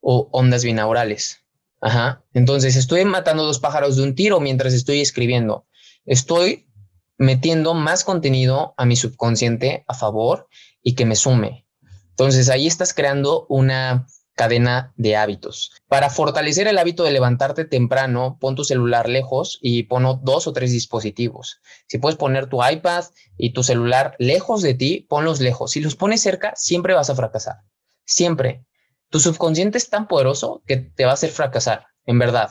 o 0.00 0.30
ondas 0.32 0.64
binaurales. 0.64 1.42
Ajá. 1.82 2.24
Entonces 2.32 2.74
estoy 2.76 3.04
matando 3.04 3.44
dos 3.44 3.58
pájaros 3.58 3.96
de 3.96 4.04
un 4.04 4.14
tiro 4.14 4.40
mientras 4.40 4.72
estoy 4.72 5.02
escribiendo. 5.02 5.66
Estoy 6.06 6.70
metiendo 7.18 7.74
más 7.74 8.02
contenido 8.02 8.72
a 8.78 8.86
mi 8.86 8.96
subconsciente 8.96 9.84
a 9.88 9.92
favor 9.92 10.48
y 10.82 10.94
que 10.94 11.04
me 11.04 11.16
sume. 11.16 11.66
Entonces 12.08 12.48
ahí 12.48 12.66
estás 12.66 12.94
creando 12.94 13.44
una 13.50 14.06
cadena 14.36 14.92
de 14.96 15.16
hábitos. 15.16 15.72
Para 15.88 16.10
fortalecer 16.10 16.68
el 16.68 16.78
hábito 16.78 17.02
de 17.02 17.10
levantarte 17.10 17.64
temprano, 17.64 18.36
pon 18.38 18.54
tu 18.54 18.64
celular 18.64 19.08
lejos 19.08 19.58
y 19.62 19.84
pon 19.84 20.20
dos 20.22 20.46
o 20.46 20.52
tres 20.52 20.70
dispositivos. 20.70 21.60
Si 21.88 21.98
puedes 21.98 22.18
poner 22.18 22.46
tu 22.46 22.64
iPad 22.64 23.04
y 23.36 23.52
tu 23.52 23.64
celular 23.64 24.14
lejos 24.18 24.62
de 24.62 24.74
ti, 24.74 25.06
ponlos 25.08 25.40
lejos. 25.40 25.72
Si 25.72 25.80
los 25.80 25.96
pones 25.96 26.20
cerca, 26.20 26.52
siempre 26.54 26.94
vas 26.94 27.10
a 27.10 27.16
fracasar. 27.16 27.56
Siempre. 28.04 28.64
Tu 29.08 29.20
subconsciente 29.20 29.78
es 29.78 29.88
tan 29.88 30.06
poderoso 30.06 30.62
que 30.66 30.76
te 30.76 31.04
va 31.04 31.12
a 31.12 31.14
hacer 31.14 31.30
fracasar, 31.30 31.86
en 32.04 32.18
verdad. 32.18 32.50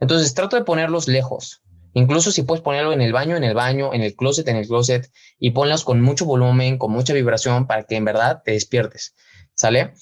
Entonces, 0.00 0.34
trato 0.34 0.56
de 0.56 0.64
ponerlos 0.64 1.06
lejos. 1.06 1.62
Incluso 1.92 2.32
si 2.32 2.44
puedes 2.44 2.62
ponerlo 2.62 2.92
en 2.92 3.02
el 3.02 3.12
baño, 3.12 3.36
en 3.36 3.44
el 3.44 3.54
baño, 3.54 3.92
en 3.92 4.00
el 4.02 4.14
closet, 4.14 4.48
en 4.48 4.56
el 4.56 4.66
closet, 4.66 5.10
y 5.38 5.50
ponlos 5.50 5.84
con 5.84 6.00
mucho 6.00 6.24
volumen, 6.24 6.78
con 6.78 6.92
mucha 6.92 7.12
vibración, 7.12 7.66
para 7.66 7.82
que 7.82 7.96
en 7.96 8.06
verdad 8.06 8.42
te 8.42 8.52
despiertes. 8.52 9.14
¿Sale? 9.54 9.92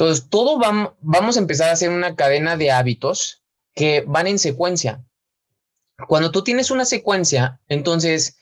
Entonces, 0.00 0.30
todo 0.30 0.58
vamos 1.02 1.36
a 1.36 1.40
empezar 1.40 1.68
a 1.68 1.72
hacer 1.72 1.90
una 1.90 2.16
cadena 2.16 2.56
de 2.56 2.70
hábitos 2.70 3.42
que 3.74 4.02
van 4.06 4.28
en 4.28 4.38
secuencia. 4.38 5.04
Cuando 6.08 6.30
tú 6.30 6.42
tienes 6.42 6.70
una 6.70 6.86
secuencia, 6.86 7.60
entonces 7.68 8.38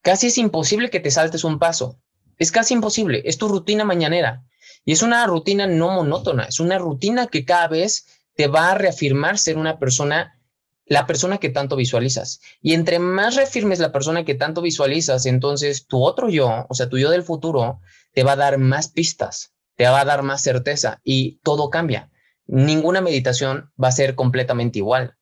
casi 0.00 0.28
es 0.28 0.38
imposible 0.38 0.90
que 0.90 1.00
te 1.00 1.10
saltes 1.10 1.42
un 1.42 1.58
paso. 1.58 1.98
Es 2.38 2.52
casi 2.52 2.74
imposible. 2.74 3.20
Es 3.24 3.36
tu 3.36 3.48
rutina 3.48 3.84
mañanera. 3.84 4.44
Y 4.84 4.92
es 4.92 5.02
una 5.02 5.26
rutina 5.26 5.66
no 5.66 5.90
monótona. 5.90 6.44
Es 6.44 6.60
una 6.60 6.78
rutina 6.78 7.26
que 7.26 7.44
cada 7.44 7.66
vez 7.66 8.06
te 8.36 8.46
va 8.46 8.70
a 8.70 8.76
reafirmar 8.76 9.38
ser 9.38 9.58
una 9.58 9.80
persona 9.80 10.38
la 10.86 11.08
persona 11.08 11.38
que 11.38 11.48
tanto 11.48 11.74
visualizas. 11.74 12.40
Y 12.60 12.74
entre 12.74 13.00
más 13.00 13.34
reafirmes 13.34 13.80
la 13.80 13.90
persona 13.90 14.24
que 14.24 14.36
tanto 14.36 14.62
visualizas, 14.62 15.26
entonces 15.26 15.84
tu 15.88 16.04
otro 16.04 16.28
yo, 16.28 16.64
o 16.68 16.74
sea, 16.74 16.88
tu 16.88 16.96
yo 16.96 17.10
del 17.10 17.24
futuro, 17.24 17.80
te 18.12 18.22
va 18.22 18.32
a 18.32 18.36
dar 18.36 18.58
más 18.58 18.88
pistas, 18.88 19.52
te 19.82 19.88
va 19.88 20.02
a 20.02 20.04
dar 20.04 20.22
más 20.22 20.40
certeza 20.40 21.00
y 21.02 21.40
todo 21.42 21.68
cambia. 21.68 22.08
Ninguna 22.46 23.00
meditación 23.00 23.72
va 23.82 23.88
a 23.88 23.90
ser 23.90 24.14
completamente 24.14 24.78
igual, 24.78 25.16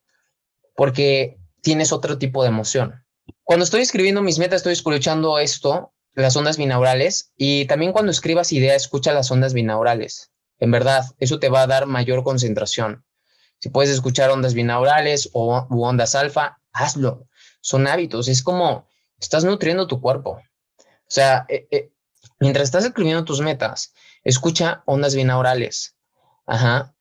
porque 0.76 1.38
tienes 1.62 1.93
otro 1.93 2.19
tipo 2.19 2.43
de 2.43 2.50
emoción. 2.50 3.07
Cuando 3.43 3.64
estoy 3.64 3.81
escribiendo 3.81 4.21
mis 4.21 4.38
metas, 4.38 4.59
estoy 4.59 4.75
escuchando 4.75 5.38
esto, 5.38 5.95
las 6.12 6.37
ondas 6.37 6.59
binaurales, 6.59 7.33
y 7.38 7.64
también 7.69 7.93
cuando 7.93 8.12
escribas 8.12 8.52
ideas, 8.52 8.83
escucha 8.83 9.14
las 9.14 9.31
ondas 9.31 9.55
binaurales. 9.55 10.31
En 10.59 10.71
verdad, 10.71 11.07
eso 11.21 11.38
te 11.38 11.49
va 11.49 11.62
a 11.62 11.67
dar 11.67 11.87
mayor 11.87 12.23
concentración. 12.23 13.07
Si 13.61 13.71
puedes 13.71 13.90
escuchar 13.90 14.29
ondas 14.29 14.52
binaurales 14.52 15.31
o 15.33 15.67
ondas 15.71 16.14
alfa, 16.14 16.61
hazlo. 16.75 17.26
Son 17.62 17.87
hábitos. 17.87 18.29
Es 18.29 18.43
como 18.43 18.87
estás 19.19 19.43
nutriendo 19.43 19.87
tu 19.87 20.02
cuerpo. 20.02 20.33
O 20.33 20.43
sea, 21.07 21.47
eh, 21.49 21.67
eh, 21.71 21.93
mientras 22.40 22.64
estás 22.64 22.85
escribiendo 22.85 23.25
tus 23.25 23.40
metas, 23.40 23.95
escucha 24.24 24.82
ondas 24.86 25.14
binaurales. 25.14 25.96
Ajá. 26.46 26.94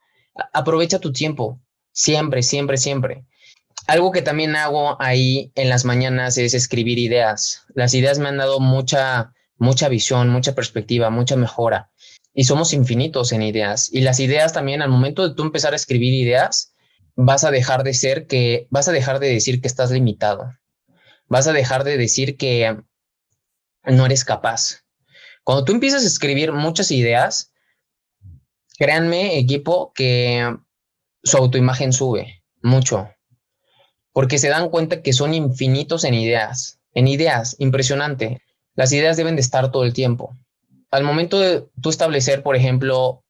Aprovecha 0.53 0.99
tu 0.99 1.11
tiempo. 1.11 1.61
Siempre, 1.91 2.43
siempre, 2.43 2.77
siempre. 2.77 3.25
Algo 3.88 4.11
que 4.11 4.21
también 4.21 4.55
hago 4.55 5.01
ahí 5.01 5.51
en 5.55 5.69
las 5.69 5.85
mañanas 5.85 6.38
es 6.38 6.53
escribir 6.53 6.99
ideas. 6.99 7.63
Las 7.73 7.93
ideas 7.93 8.19
me 8.19 8.29
han 8.29 8.38
dado 8.38 8.59
mucha, 8.59 9.33
mucha 9.57 9.89
visión, 9.89 10.29
mucha 10.29 10.53
perspectiva, 10.53 11.09
mucha 11.09 11.35
mejora 11.35 11.89
y 12.33 12.45
somos 12.45 12.73
infinitos 12.73 13.31
en 13.31 13.41
ideas. 13.41 13.89
Y 13.91 14.01
las 14.01 14.19
ideas 14.19 14.53
también, 14.53 14.81
al 14.81 14.89
momento 14.89 15.27
de 15.27 15.35
tú 15.35 15.43
empezar 15.43 15.73
a 15.73 15.75
escribir 15.75 16.13
ideas, 16.13 16.73
vas 17.15 17.43
a 17.43 17.51
dejar 17.51 17.83
de 17.83 17.93
ser 17.93 18.27
que, 18.27 18.67
vas 18.69 18.88
a 18.88 18.91
dejar 18.91 19.19
de 19.19 19.27
decir 19.27 19.61
que 19.61 19.67
estás 19.67 19.91
limitado. 19.91 20.53
Vas 21.27 21.47
a 21.47 21.53
dejar 21.53 21.83
de 21.83 21.97
decir 21.97 22.38
que 22.38 22.77
no 23.83 24.05
eres 24.05 24.23
capaz. 24.23 24.85
Cuando 25.43 25.65
tú 25.65 25.72
empiezas 25.72 26.03
a 26.03 26.08
escribir 26.08 26.51
muchas 26.51 26.91
ideas, 26.91 27.53
créanme, 28.77 29.38
equipo, 29.38 29.91
que 29.93 30.55
su 31.24 31.38
autoimagen 31.38 31.93
sube 31.93 32.43
mucho. 32.62 33.10
Porque 34.12 34.38
se 34.38 34.50
dan 34.50 34.69
cuenta 34.69 35.01
que 35.01 35.13
son 35.13 35.34
infinitos 35.34 36.03
en 36.03 36.13
ideas. 36.13 36.79
En 36.93 37.08
ideas, 37.08 37.55
impresionante. 37.60 38.41
Las 38.75 38.91
ideas 38.91 39.17
deben 39.17 39.36
de 39.36 39.41
estar 39.41 39.72
todo 39.72 39.84
el 39.84 39.93
tiempo 39.93 40.36
al 40.91 41.03
momento 41.03 41.39
de 41.39 41.65
tú 41.81 41.89
establecer, 41.89 42.43
por 42.43 42.55
ejemplo, 42.55 43.24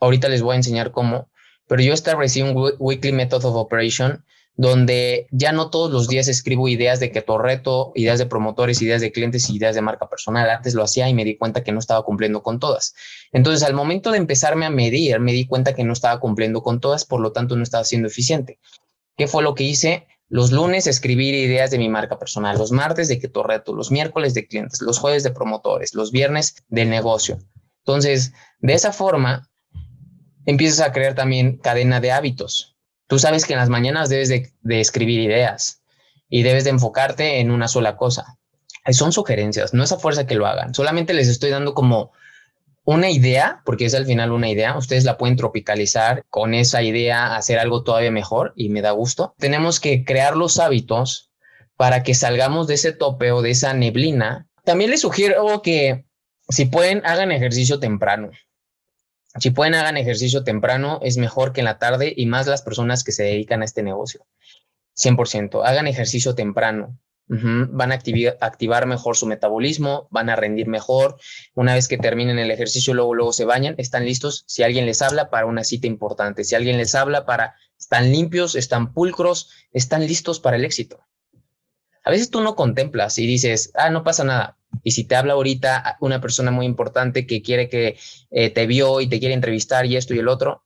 ahorita 0.00 0.28
les 0.28 0.42
voy 0.42 0.54
a 0.54 0.56
enseñar 0.56 0.90
cómo, 0.90 1.30
pero 1.68 1.82
yo 1.82 1.92
establecí 1.92 2.42
un 2.42 2.54
weekly 2.78 3.12
method 3.12 3.44
of 3.44 3.56
operation 3.56 4.24
donde 4.56 5.26
ya 5.30 5.52
no 5.52 5.68
todos 5.68 5.92
los 5.92 6.08
días 6.08 6.28
escribo 6.28 6.66
ideas 6.68 6.98
de 6.98 7.12
que 7.12 7.20
tu 7.20 7.36
reto, 7.36 7.92
ideas 7.94 8.18
de 8.18 8.26
promotores, 8.26 8.80
ideas 8.80 9.02
de 9.02 9.12
clientes 9.12 9.50
y 9.50 9.56
ideas 9.56 9.74
de 9.74 9.82
marca 9.82 10.08
personal. 10.08 10.48
Antes 10.48 10.74
lo 10.74 10.82
hacía 10.82 11.08
y 11.08 11.14
me 11.14 11.24
di 11.24 11.36
cuenta 11.36 11.62
que 11.62 11.72
no 11.72 11.78
estaba 11.78 12.02
cumpliendo 12.02 12.42
con 12.42 12.58
todas. 12.58 12.94
Entonces, 13.32 13.62
al 13.62 13.74
momento 13.74 14.10
de 14.10 14.18
empezarme 14.18 14.64
a 14.64 14.70
medir, 14.70 15.20
me 15.20 15.32
di 15.32 15.46
cuenta 15.46 15.74
que 15.74 15.84
no 15.84 15.92
estaba 15.92 16.18
cumpliendo 16.20 16.62
con 16.62 16.80
todas, 16.80 17.04
por 17.04 17.20
lo 17.20 17.32
tanto 17.32 17.54
no 17.54 17.62
estaba 17.62 17.84
siendo 17.84 18.08
eficiente. 18.08 18.58
¿Qué 19.16 19.26
fue 19.26 19.42
lo 19.42 19.54
que 19.54 19.64
hice? 19.64 20.06
Los 20.28 20.50
lunes 20.52 20.86
escribir 20.86 21.34
ideas 21.34 21.70
de 21.70 21.78
mi 21.78 21.88
marca 21.88 22.18
personal, 22.18 22.58
los 22.58 22.72
martes 22.72 23.08
de 23.08 23.18
que 23.18 23.28
tu 23.28 23.42
reto, 23.42 23.74
los 23.74 23.90
miércoles 23.90 24.34
de 24.34 24.46
clientes, 24.46 24.80
los 24.80 24.98
jueves 24.98 25.22
de 25.22 25.30
promotores, 25.30 25.94
los 25.94 26.10
viernes 26.10 26.56
del 26.68 26.88
negocio. 26.90 27.38
Entonces, 27.84 28.32
de 28.60 28.72
esa 28.72 28.92
forma, 28.92 29.48
empiezas 30.46 30.80
a 30.80 30.92
crear 30.92 31.14
también 31.14 31.58
cadena 31.58 32.00
de 32.00 32.10
hábitos. 32.10 32.75
Tú 33.06 33.18
sabes 33.18 33.44
que 33.44 33.52
en 33.52 33.58
las 33.58 33.68
mañanas 33.68 34.08
debes 34.08 34.28
de, 34.28 34.52
escribir 34.80 35.20
ideas 35.20 35.82
y 36.28 36.42
debes 36.42 36.64
de 36.64 36.70
enfocarte 36.70 37.40
en 37.40 37.50
una 37.50 37.68
sola 37.68 37.96
cosa. 37.96 38.38
Son 38.90 39.12
sugerencias, 39.12 39.74
no 39.74 39.84
es 39.84 39.92
a 39.92 39.98
fuerza 39.98 40.26
que 40.26 40.34
lo 40.34 40.46
hagan. 40.46 40.74
Solamente 40.74 41.14
les 41.14 41.28
estoy 41.28 41.50
dando 41.50 41.74
como 41.74 42.12
una 42.84 43.10
idea, 43.10 43.62
porque 43.64 43.86
es 43.86 43.94
al 43.94 44.06
final 44.06 44.30
una 44.30 44.48
idea, 44.48 44.76
ustedes 44.76 45.04
la 45.04 45.18
pueden 45.18 45.36
tropicalizar 45.36 46.24
con 46.30 46.54
esa 46.54 46.82
idea, 46.82 47.36
hacer 47.36 47.58
algo 47.58 47.82
todavía 47.82 48.12
mejor 48.12 48.52
y 48.54 48.68
me 48.68 48.82
da 48.82 48.92
gusto. 48.92 49.34
Tenemos 49.38 49.80
que 49.80 50.04
crear 50.04 50.36
los 50.36 50.60
hábitos 50.60 51.32
para 51.76 52.02
que 52.04 52.14
salgamos 52.14 52.68
de 52.68 52.74
ese 52.74 52.92
tope 52.92 53.32
o 53.32 53.42
de 53.42 53.50
esa 53.50 53.74
neblina. 53.74 54.46
También 54.64 54.90
les 54.90 55.00
sugiero 55.00 55.62
que 55.62 56.06
si 56.48 56.66
pueden, 56.66 57.04
hagan 57.04 57.32
ejercicio 57.32 57.80
temprano. 57.80 58.30
Si 59.38 59.50
pueden, 59.50 59.74
hagan 59.74 59.96
ejercicio 59.96 60.44
temprano, 60.44 60.98
es 61.02 61.16
mejor 61.18 61.52
que 61.52 61.60
en 61.60 61.66
la 61.66 61.78
tarde 61.78 62.12
y 62.16 62.26
más 62.26 62.46
las 62.46 62.62
personas 62.62 63.04
que 63.04 63.12
se 63.12 63.24
dedican 63.24 63.62
a 63.62 63.64
este 63.64 63.82
negocio. 63.82 64.26
100%, 64.96 65.62
hagan 65.64 65.86
ejercicio 65.86 66.34
temprano. 66.34 66.98
Van 67.28 67.90
a 67.90 67.96
activar, 67.96 68.86
mejor 68.86 69.16
su 69.16 69.26
metabolismo, 69.26 70.06
van 70.12 70.30
a 70.30 70.36
rendir 70.36 70.68
mejor. 70.68 71.16
Una 71.54 71.74
vez 71.74 71.88
que 71.88 71.98
terminen 71.98 72.38
el 72.38 72.52
ejercicio, 72.52 72.94
luego, 72.94 73.14
luego 73.14 73.32
se 73.32 73.44
bañan, 73.44 73.74
están 73.78 74.04
listos. 74.04 74.44
Si 74.46 74.62
alguien 74.62 74.86
les 74.86 75.02
habla 75.02 75.28
para 75.28 75.46
una 75.46 75.64
cita 75.64 75.88
importante, 75.88 76.44
si 76.44 76.54
alguien 76.54 76.76
les 76.76 76.94
habla 76.94 77.26
para, 77.26 77.56
están 77.78 78.12
limpios, 78.12 78.54
están 78.54 78.92
pulcros, 78.92 79.50
están 79.72 80.06
listos 80.06 80.38
para 80.38 80.56
el 80.56 80.64
éxito. 80.64 81.04
A 82.04 82.10
veces 82.10 82.30
tú 82.30 82.40
no 82.40 82.54
contemplas 82.54 83.18
y 83.18 83.26
dices, 83.26 83.72
ah, 83.74 83.90
no 83.90 84.04
pasa 84.04 84.22
nada. 84.22 84.55
Y 84.82 84.92
si 84.92 85.04
te 85.04 85.16
habla 85.16 85.34
ahorita 85.34 85.96
una 86.00 86.20
persona 86.20 86.50
muy 86.50 86.66
importante 86.66 87.26
que 87.26 87.42
quiere 87.42 87.68
que 87.68 87.98
eh, 88.30 88.50
te 88.50 88.66
vio 88.66 89.00
y 89.00 89.08
te 89.08 89.18
quiere 89.18 89.34
entrevistar 89.34 89.86
y 89.86 89.96
esto 89.96 90.14
y 90.14 90.18
el 90.18 90.28
otro, 90.28 90.64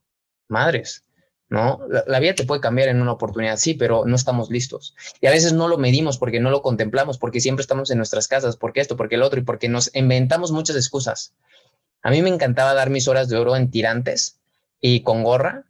madres, 0.48 1.04
¿no? 1.48 1.80
La, 2.06 2.20
vida 2.20 2.34
te 2.34 2.44
puede 2.44 2.60
cambiar 2.60 2.88
en 2.88 3.00
una 3.00 3.12
oportunidad, 3.12 3.56
sí, 3.56 3.74
pero 3.74 4.04
no 4.06 4.16
estamos 4.16 4.50
listos. 4.50 4.94
Y 5.20 5.26
a 5.26 5.30
veces 5.30 5.52
no 5.52 5.68
lo 5.68 5.78
medimos 5.78 6.18
porque 6.18 6.40
no 6.40 6.50
lo 6.50 6.62
contemplamos, 6.62 7.18
porque 7.18 7.40
siempre 7.40 7.62
estamos 7.62 7.90
en 7.90 7.98
nuestras 7.98 8.28
casas, 8.28 8.56
porque 8.56 8.80
esto, 8.80 8.96
porque 8.96 9.16
el 9.16 9.22
otro, 9.22 9.40
y 9.40 9.42
porque 9.42 9.68
nos 9.68 9.94
inventamos 9.94 10.52
muchas 10.52 10.76
excusas. 10.76 11.34
A 12.02 12.10
mí 12.10 12.22
me 12.22 12.30
encantaba 12.30 12.74
dar 12.74 12.88
mis 12.88 13.08
horas 13.08 13.28
de 13.28 13.36
oro 13.36 13.56
en 13.56 13.70
tirantes 13.70 14.40
y 14.80 15.02
con 15.02 15.22
gorra 15.22 15.64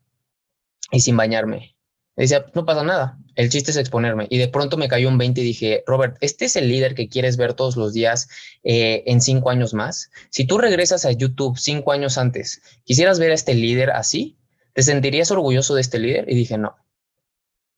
y 0.91 1.01
sin 1.01 1.17
bañarme. 1.17 1.77
Decía, 2.23 2.47
no 2.55 2.65
pasa 2.65 2.85
nada, 2.85 3.19
el 3.35 3.49
chiste 3.49 3.71
es 3.71 3.77
exponerme. 3.77 4.27
Y 4.31 4.39
de 4.39 4.49
pronto 4.49 4.77
me 4.77 4.89
cayó 4.89 5.09
un 5.09 5.19
20 5.19 5.41
y 5.41 5.45
dije, 5.45 5.85
Robert, 5.87 6.17
este 6.21 6.45
es 6.45 6.57
el 6.57 6.69
líder 6.69 6.95
que 6.95 7.09
quieres 7.09 7.37
ver 7.37 7.55
todos 7.55 7.77
los 7.77 7.93
días 7.93 8.29
eh, 8.63 9.03
en 9.07 9.21
cinco 9.21 9.51
años 9.51 9.75
más. 9.75 10.11
Si 10.31 10.45
tú 10.45 10.59
regresas 10.59 11.05
a 11.05 11.13
YouTube 11.13 11.59
cinco 11.59 11.93
años 11.93 12.19
antes, 12.19 12.63
¿quisieras 12.85 13.19
ver 13.19 13.31
a 13.31 13.35
este 13.35 13.55
líder 13.55 13.91
así? 13.91 14.37
¿te 14.73 14.83
sentirías 14.83 15.31
orgulloso 15.31 15.75
de 15.75 15.81
este 15.81 15.99
líder? 15.99 16.31
Y 16.31 16.35
dije, 16.35 16.59
no, 16.59 16.77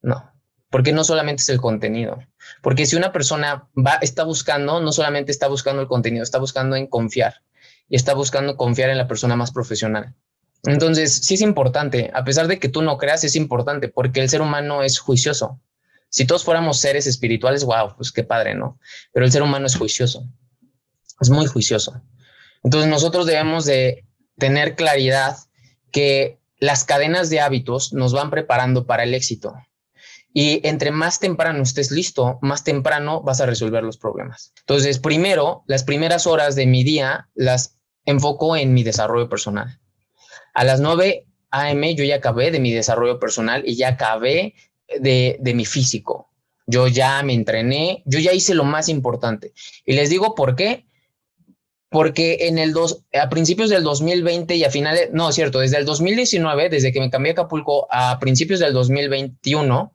no, 0.01 0.31
porque 0.69 0.93
no 0.93 1.03
solamente 1.03 1.41
es 1.41 1.49
el 1.49 1.59
contenido, 1.59 2.19
porque 2.61 2.85
si 2.85 2.95
una 2.95 3.11
persona 3.11 3.69
va, 3.75 3.95
está 4.01 4.23
buscando, 4.23 4.79
no 4.81 4.91
solamente 4.91 5.31
está 5.31 5.47
buscando 5.47 5.81
el 5.81 5.87
contenido, 5.87 6.23
está 6.23 6.39
buscando 6.39 6.75
en 6.75 6.87
confiar 6.87 7.41
y 7.89 7.95
está 7.95 8.13
buscando 8.13 8.57
confiar 8.57 8.89
en 8.89 8.97
la 8.97 9.07
persona 9.07 9.35
más 9.35 9.51
profesional. 9.51 10.15
Entonces, 10.63 11.13
sí 11.13 11.33
es 11.33 11.41
importante, 11.41 12.09
a 12.13 12.23
pesar 12.23 12.47
de 12.47 12.57
que 12.57 12.69
tú 12.69 12.81
no 12.81 12.97
creas, 12.97 13.23
es 13.23 13.35
importante 13.35 13.89
porque 13.89 14.21
el 14.21 14.29
ser 14.29 14.41
humano 14.41 14.81
es 14.81 14.97
juicioso. 14.97 15.61
Si 16.09 16.25
todos 16.25 16.43
fuéramos 16.43 16.79
seres 16.79 17.05
espirituales, 17.07 17.65
wow, 17.65 17.95
pues 17.97 18.11
qué 18.11 18.23
padre, 18.23 18.55
¿no? 18.55 18.79
Pero 19.11 19.25
el 19.25 19.31
ser 19.31 19.41
humano 19.41 19.65
es 19.65 19.75
juicioso, 19.75 20.25
es 21.19 21.29
muy 21.29 21.47
juicioso. 21.47 22.01
Entonces, 22.63 22.89
nosotros 22.89 23.25
debemos 23.25 23.65
de 23.65 24.05
tener 24.37 24.75
claridad 24.75 25.37
que 25.91 26.39
las 26.59 26.85
cadenas 26.85 27.29
de 27.29 27.41
hábitos 27.41 27.91
nos 27.91 28.13
van 28.13 28.29
preparando 28.29 28.85
para 28.85 29.03
el 29.03 29.13
éxito. 29.13 29.53
Y 30.33 30.65
entre 30.67 30.91
más 30.91 31.19
temprano 31.19 31.61
estés 31.61 31.91
listo, 31.91 32.39
más 32.41 32.63
temprano 32.63 33.21
vas 33.21 33.41
a 33.41 33.45
resolver 33.45 33.83
los 33.83 33.97
problemas. 33.97 34.53
Entonces, 34.61 34.97
primero, 34.97 35.63
las 35.67 35.83
primeras 35.83 36.25
horas 36.25 36.55
de 36.55 36.65
mi 36.65 36.83
día 36.83 37.29
las 37.35 37.77
enfoco 38.05 38.55
en 38.55 38.73
mi 38.73 38.83
desarrollo 38.83 39.29
personal. 39.29 39.79
A 40.53 40.63
las 40.63 40.79
9 40.79 41.25
AM 41.51 41.83
yo 41.95 42.03
ya 42.03 42.15
acabé 42.15 42.51
de 42.51 42.59
mi 42.59 42.71
desarrollo 42.71 43.19
personal 43.19 43.63
y 43.65 43.75
ya 43.75 43.89
acabé 43.89 44.55
de, 44.99 45.37
de 45.39 45.53
mi 45.53 45.65
físico. 45.65 46.29
Yo 46.65 46.87
ya 46.87 47.21
me 47.23 47.33
entrené, 47.33 48.03
yo 48.05 48.19
ya 48.19 48.33
hice 48.33 48.55
lo 48.55 48.63
más 48.63 48.89
importante. 48.89 49.53
Y 49.85 49.93
les 49.93 50.09
digo 50.09 50.35
por 50.35 50.55
qué. 50.55 50.85
Porque 51.89 52.47
en 52.47 52.57
el 52.57 52.73
dos, 52.73 53.03
a 53.13 53.29
principios 53.29 53.69
del 53.69 53.83
2020 53.83 54.55
y 54.55 54.63
a 54.63 54.71
finales, 54.71 55.09
no, 55.13 55.31
cierto, 55.31 55.59
desde 55.59 55.77
el 55.77 55.85
2019, 55.85 56.69
desde 56.69 56.91
que 56.91 56.99
me 56.99 57.11
cambié 57.11 57.31
a 57.31 57.33
Acapulco 57.33 57.87
a 57.91 58.17
principios 58.19 58.59
del 58.59 58.73
2021, 58.73 59.93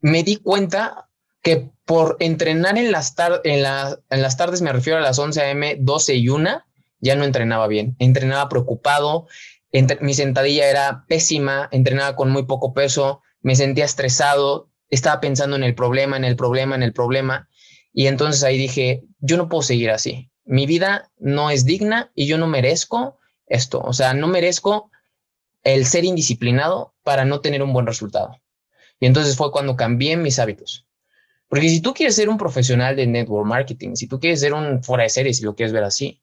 me 0.00 0.24
di 0.24 0.36
cuenta 0.36 1.08
que 1.40 1.70
por 1.84 2.16
entrenar 2.18 2.76
en 2.78 2.90
las, 2.90 3.14
en, 3.44 3.64
en 3.64 4.22
las 4.22 4.36
tardes, 4.36 4.60
me 4.60 4.72
refiero 4.72 4.98
a 4.98 5.02
las 5.02 5.20
11 5.20 5.40
a.m., 5.40 5.76
12 5.78 6.14
y 6.16 6.28
1, 6.28 6.64
ya 7.00 7.14
no 7.14 7.24
entrenaba 7.24 7.68
bien. 7.68 7.94
Entrenaba 8.00 8.48
preocupado, 8.48 9.28
mi 10.00 10.14
sentadilla 10.14 10.68
era 10.68 11.04
pésima, 11.08 11.68
entrenaba 11.72 12.16
con 12.16 12.30
muy 12.30 12.44
poco 12.44 12.74
peso, 12.74 13.22
me 13.40 13.56
sentía 13.56 13.84
estresado, 13.84 14.70
estaba 14.88 15.20
pensando 15.20 15.56
en 15.56 15.62
el 15.62 15.74
problema, 15.74 16.16
en 16.16 16.24
el 16.24 16.36
problema, 16.36 16.74
en 16.74 16.82
el 16.82 16.92
problema. 16.92 17.48
Y 17.92 18.06
entonces 18.06 18.42
ahí 18.42 18.58
dije, 18.58 19.04
yo 19.18 19.36
no 19.36 19.48
puedo 19.48 19.62
seguir 19.62 19.90
así. 19.90 20.30
Mi 20.44 20.66
vida 20.66 21.10
no 21.18 21.50
es 21.50 21.64
digna 21.64 22.10
y 22.14 22.26
yo 22.26 22.38
no 22.38 22.46
merezco 22.46 23.18
esto. 23.46 23.80
O 23.80 23.92
sea, 23.92 24.14
no 24.14 24.26
merezco 24.26 24.90
el 25.62 25.86
ser 25.86 26.04
indisciplinado 26.04 26.94
para 27.02 27.24
no 27.24 27.40
tener 27.40 27.62
un 27.62 27.72
buen 27.72 27.86
resultado. 27.86 28.40
Y 28.98 29.06
entonces 29.06 29.36
fue 29.36 29.52
cuando 29.52 29.76
cambié 29.76 30.16
mis 30.16 30.38
hábitos. 30.38 30.86
Porque 31.48 31.68
si 31.68 31.80
tú 31.80 31.94
quieres 31.94 32.14
ser 32.14 32.28
un 32.28 32.38
profesional 32.38 32.94
de 32.94 33.06
network 33.06 33.46
marketing, 33.46 33.94
si 33.94 34.06
tú 34.06 34.20
quieres 34.20 34.40
ser 34.40 34.54
un 34.54 34.82
fuera 34.84 35.04
de 35.04 35.08
serie, 35.10 35.34
si 35.34 35.42
lo 35.42 35.54
quieres 35.54 35.72
ver 35.72 35.84
así, 35.84 36.22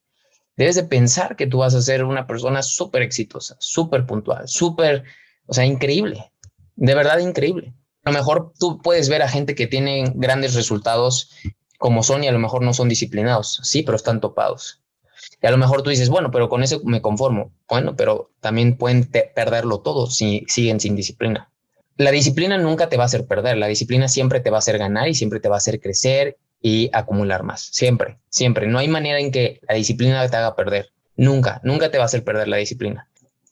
debes 0.57 0.75
de 0.75 0.83
pensar 0.83 1.35
que 1.35 1.47
tú 1.47 1.59
vas 1.59 1.73
a 1.75 1.81
ser 1.81 2.03
una 2.03 2.27
persona 2.27 2.61
súper 2.61 3.01
exitosa, 3.01 3.55
súper 3.59 4.05
puntual, 4.05 4.47
súper, 4.47 5.03
o 5.45 5.53
sea, 5.53 5.65
increíble, 5.65 6.31
de 6.75 6.95
verdad 6.95 7.19
increíble. 7.19 7.73
A 8.03 8.11
lo 8.11 8.17
mejor 8.17 8.53
tú 8.59 8.81
puedes 8.81 9.09
ver 9.09 9.21
a 9.21 9.29
gente 9.29 9.55
que 9.55 9.67
tiene 9.67 10.11
grandes 10.15 10.53
resultados 10.53 11.31
como 11.77 12.03
son 12.03 12.23
y 12.23 12.27
a 12.27 12.31
lo 12.31 12.39
mejor 12.39 12.63
no 12.63 12.73
son 12.73 12.89
disciplinados, 12.89 13.59
sí, 13.63 13.83
pero 13.83 13.95
están 13.95 14.19
topados. 14.19 14.81
Y 15.41 15.47
a 15.47 15.51
lo 15.51 15.57
mejor 15.57 15.83
tú 15.83 15.89
dices, 15.89 16.09
bueno, 16.09 16.31
pero 16.31 16.49
con 16.49 16.63
eso 16.63 16.81
me 16.83 17.01
conformo. 17.01 17.51
Bueno, 17.67 17.95
pero 17.95 18.31
también 18.39 18.77
pueden 18.77 19.09
perderlo 19.35 19.79
todo 19.81 20.07
si 20.07 20.43
siguen 20.47 20.79
sin 20.79 20.95
disciplina 20.95 21.51
la 21.97 22.11
disciplina 22.11 22.57
nunca 22.57 22.89
te 22.89 22.97
va 22.97 23.03
a 23.03 23.05
hacer 23.07 23.25
perder, 23.25 23.57
la 23.57 23.67
disciplina 23.67 24.07
siempre 24.07 24.39
te 24.39 24.49
va 24.49 24.57
a 24.57 24.59
hacer 24.59 24.77
ganar 24.77 25.07
y 25.07 25.15
siempre 25.15 25.39
te 25.39 25.49
va 25.49 25.55
a 25.55 25.57
hacer 25.57 25.79
crecer 25.79 26.37
y 26.61 26.89
acumular 26.93 27.43
más. 27.43 27.69
Siempre, 27.71 28.17
siempre. 28.29 28.67
No 28.67 28.79
hay 28.79 28.87
manera 28.87 29.19
en 29.19 29.31
que 29.31 29.59
la 29.67 29.75
disciplina 29.75 30.27
te 30.27 30.37
haga 30.37 30.55
perder. 30.55 30.89
Nunca, 31.15 31.61
nunca 31.63 31.91
te 31.91 31.97
va 31.97 32.03
a 32.03 32.07
hacer 32.07 32.23
perder 32.23 32.47
la 32.47 32.57
disciplina. 32.57 33.09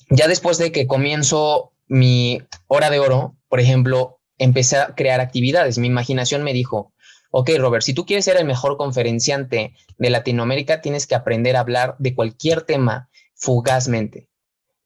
Ya 0.10 0.28
después 0.28 0.58
de 0.58 0.72
que 0.72 0.88
comienzo 0.88 1.72
mi 1.88 2.42
hora 2.68 2.90
de 2.90 3.00
oro, 3.00 3.36
por 3.50 3.60
ejemplo, 3.60 4.20
empecé 4.38 4.78
a 4.78 4.96
crear 4.96 5.20
actividades. 5.20 5.78
Mi 5.78 5.88
imaginación 5.88 6.44
me 6.44 6.54
dijo, 6.54 6.94
ok, 7.32 7.52
Robert, 7.58 7.84
si 7.84 7.94
tú 7.94 8.06
quieres 8.06 8.26
ser 8.26 8.38
el 8.38 8.46
mejor 8.46 8.78
conferenciante 8.78 9.74
de 9.98 10.10
Latinoamérica, 10.10 10.82
tienes 10.82 11.08
que 11.08 11.16
aprender 11.16 11.56
a 11.56 11.62
hablar 11.62 11.96
de 12.00 12.16
cualquier 12.16 12.62
tema 12.62 13.10
fugazmente. 13.34 14.30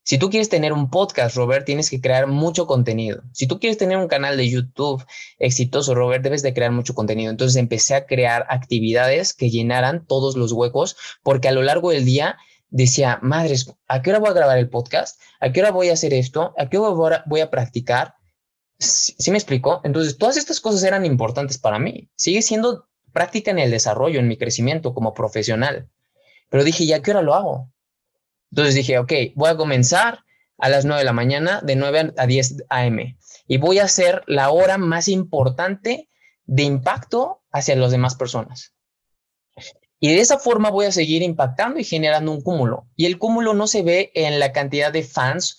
Si 0.09 0.17
tú 0.17 0.31
quieres 0.31 0.49
tener 0.49 0.73
un 0.73 0.89
podcast, 0.89 1.35
Robert, 1.35 1.67
tienes 1.67 1.91
que 1.91 2.01
crear 2.01 2.25
mucho 2.25 2.65
contenido. 2.65 3.21
Si 3.31 3.45
tú 3.45 3.59
quieres 3.59 3.77
tener 3.77 3.99
un 3.99 4.07
canal 4.07 4.37
de 4.37 4.49
YouTube 4.49 5.05
exitoso, 5.37 5.93
Robert, 5.93 6.23
debes 6.23 6.41
de 6.41 6.51
crear 6.51 6.71
mucho 6.71 6.95
contenido. 6.95 7.29
Entonces 7.29 7.57
empecé 7.57 7.93
a 7.93 8.07
crear 8.07 8.47
actividades 8.49 9.35
que 9.35 9.51
llenaran 9.51 10.07
todos 10.07 10.35
los 10.35 10.51
huecos, 10.51 10.97
porque 11.21 11.47
a 11.47 11.51
lo 11.51 11.61
largo 11.61 11.91
del 11.91 12.05
día 12.05 12.39
decía, 12.71 13.19
madres, 13.21 13.71
¿a 13.87 14.01
qué 14.01 14.09
hora 14.09 14.17
voy 14.17 14.29
a 14.29 14.33
grabar 14.33 14.57
el 14.57 14.67
podcast? 14.67 15.21
¿A 15.39 15.51
qué 15.51 15.59
hora 15.59 15.69
voy 15.69 15.89
a 15.89 15.93
hacer 15.93 16.15
esto? 16.15 16.55
¿A 16.57 16.69
qué 16.69 16.79
hora 16.79 17.23
voy 17.27 17.41
a 17.41 17.51
practicar? 17.51 18.15
¿Sí, 18.79 19.29
me 19.29 19.38
explico? 19.38 19.79
Entonces, 19.84 20.17
todas 20.17 20.38
estas 20.38 20.60
cosas 20.60 20.81
eran 20.81 21.05
importantes 21.05 21.60
para 21.60 21.77
mí. 21.77 22.10
Sigue 22.15 22.41
siendo 22.41 22.88
práctica 23.13 23.51
en 23.51 23.60
el 23.60 23.69
desarrollo, 23.69 24.19
en 24.19 24.27
mi 24.27 24.38
crecimiento 24.38 24.95
como 24.95 25.13
profesional. 25.13 25.88
Pero 26.49 26.63
dije, 26.63 26.88
¿ya 26.88 27.03
qué 27.03 27.12
hora 27.12 27.21
lo 27.21 27.36
hago? 27.36 27.71
Entonces 28.51 28.75
dije, 28.75 28.97
ok, 28.97 29.13
voy 29.35 29.49
a 29.49 29.57
comenzar 29.57 30.23
a 30.57 30.69
las 30.69 30.85
9 30.85 30.99
de 30.99 31.05
la 31.05 31.13
mañana, 31.13 31.62
de 31.62 31.75
9 31.75 32.13
a 32.17 32.25
10 32.25 32.65
a.m. 32.69 33.17
Y 33.47 33.57
voy 33.57 33.79
a 33.79 33.85
hacer 33.85 34.23
la 34.27 34.49
hora 34.49 34.77
más 34.77 35.07
importante 35.07 36.09
de 36.45 36.63
impacto 36.63 37.43
hacia 37.51 37.75
las 37.75 37.91
demás 37.91 38.15
personas. 38.15 38.73
Y 39.99 40.09
de 40.09 40.21
esa 40.21 40.39
forma 40.39 40.69
voy 40.69 40.85
a 40.85 40.91
seguir 40.91 41.21
impactando 41.21 41.79
y 41.79 41.83
generando 41.83 42.31
un 42.31 42.41
cúmulo. 42.41 42.88
Y 42.95 43.05
el 43.05 43.19
cúmulo 43.19 43.53
no 43.53 43.67
se 43.67 43.83
ve 43.83 44.12
en 44.15 44.39
la 44.39 44.53
cantidad 44.53 44.93
de 44.93 45.03
fans 45.03 45.57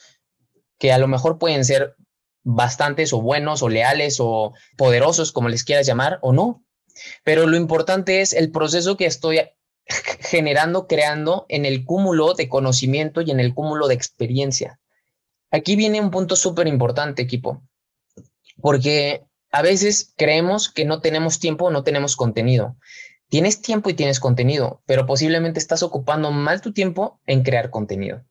que 0.78 0.92
a 0.92 0.98
lo 0.98 1.08
mejor 1.08 1.38
pueden 1.38 1.64
ser 1.64 1.94
bastantes 2.42 3.12
o 3.12 3.20
buenos 3.20 3.62
o 3.62 3.68
leales 3.68 4.16
o 4.18 4.54
poderosos, 4.76 5.32
como 5.32 5.50
les 5.50 5.62
quieras 5.62 5.86
llamar, 5.86 6.18
o 6.22 6.32
no. 6.32 6.64
Pero 7.22 7.46
lo 7.46 7.56
importante 7.56 8.22
es 8.22 8.32
el 8.32 8.50
proceso 8.50 8.96
que 8.96 9.06
estoy 9.06 9.40
generando, 9.86 10.86
creando 10.86 11.46
en 11.48 11.64
el 11.64 11.84
cúmulo 11.84 12.34
de 12.34 12.48
conocimiento 12.48 13.20
y 13.20 13.30
en 13.30 13.40
el 13.40 13.54
cúmulo 13.54 13.88
de 13.88 13.94
experiencia. 13.94 14.78
Aquí 15.50 15.76
viene 15.76 16.00
un 16.00 16.10
punto 16.10 16.36
súper 16.36 16.68
importante, 16.68 17.22
equipo, 17.22 17.62
porque 18.60 19.24
a 19.50 19.62
veces 19.62 20.12
creemos 20.16 20.68
que 20.68 20.84
no 20.84 21.00
tenemos 21.00 21.40
tiempo 21.40 21.66
o 21.66 21.70
no 21.70 21.82
tenemos 21.82 22.14
contenido. 22.14 22.76
Tienes 23.28 23.62
tiempo 23.62 23.90
y 23.90 23.94
tienes 23.94 24.20
contenido, 24.20 24.82
pero 24.86 25.06
posiblemente 25.06 25.58
estás 25.58 25.82
ocupando 25.82 26.30
mal 26.30 26.60
tu 26.60 26.72
tiempo 26.72 27.20
en 27.26 27.42
crear 27.42 27.70
contenido. 27.70 28.24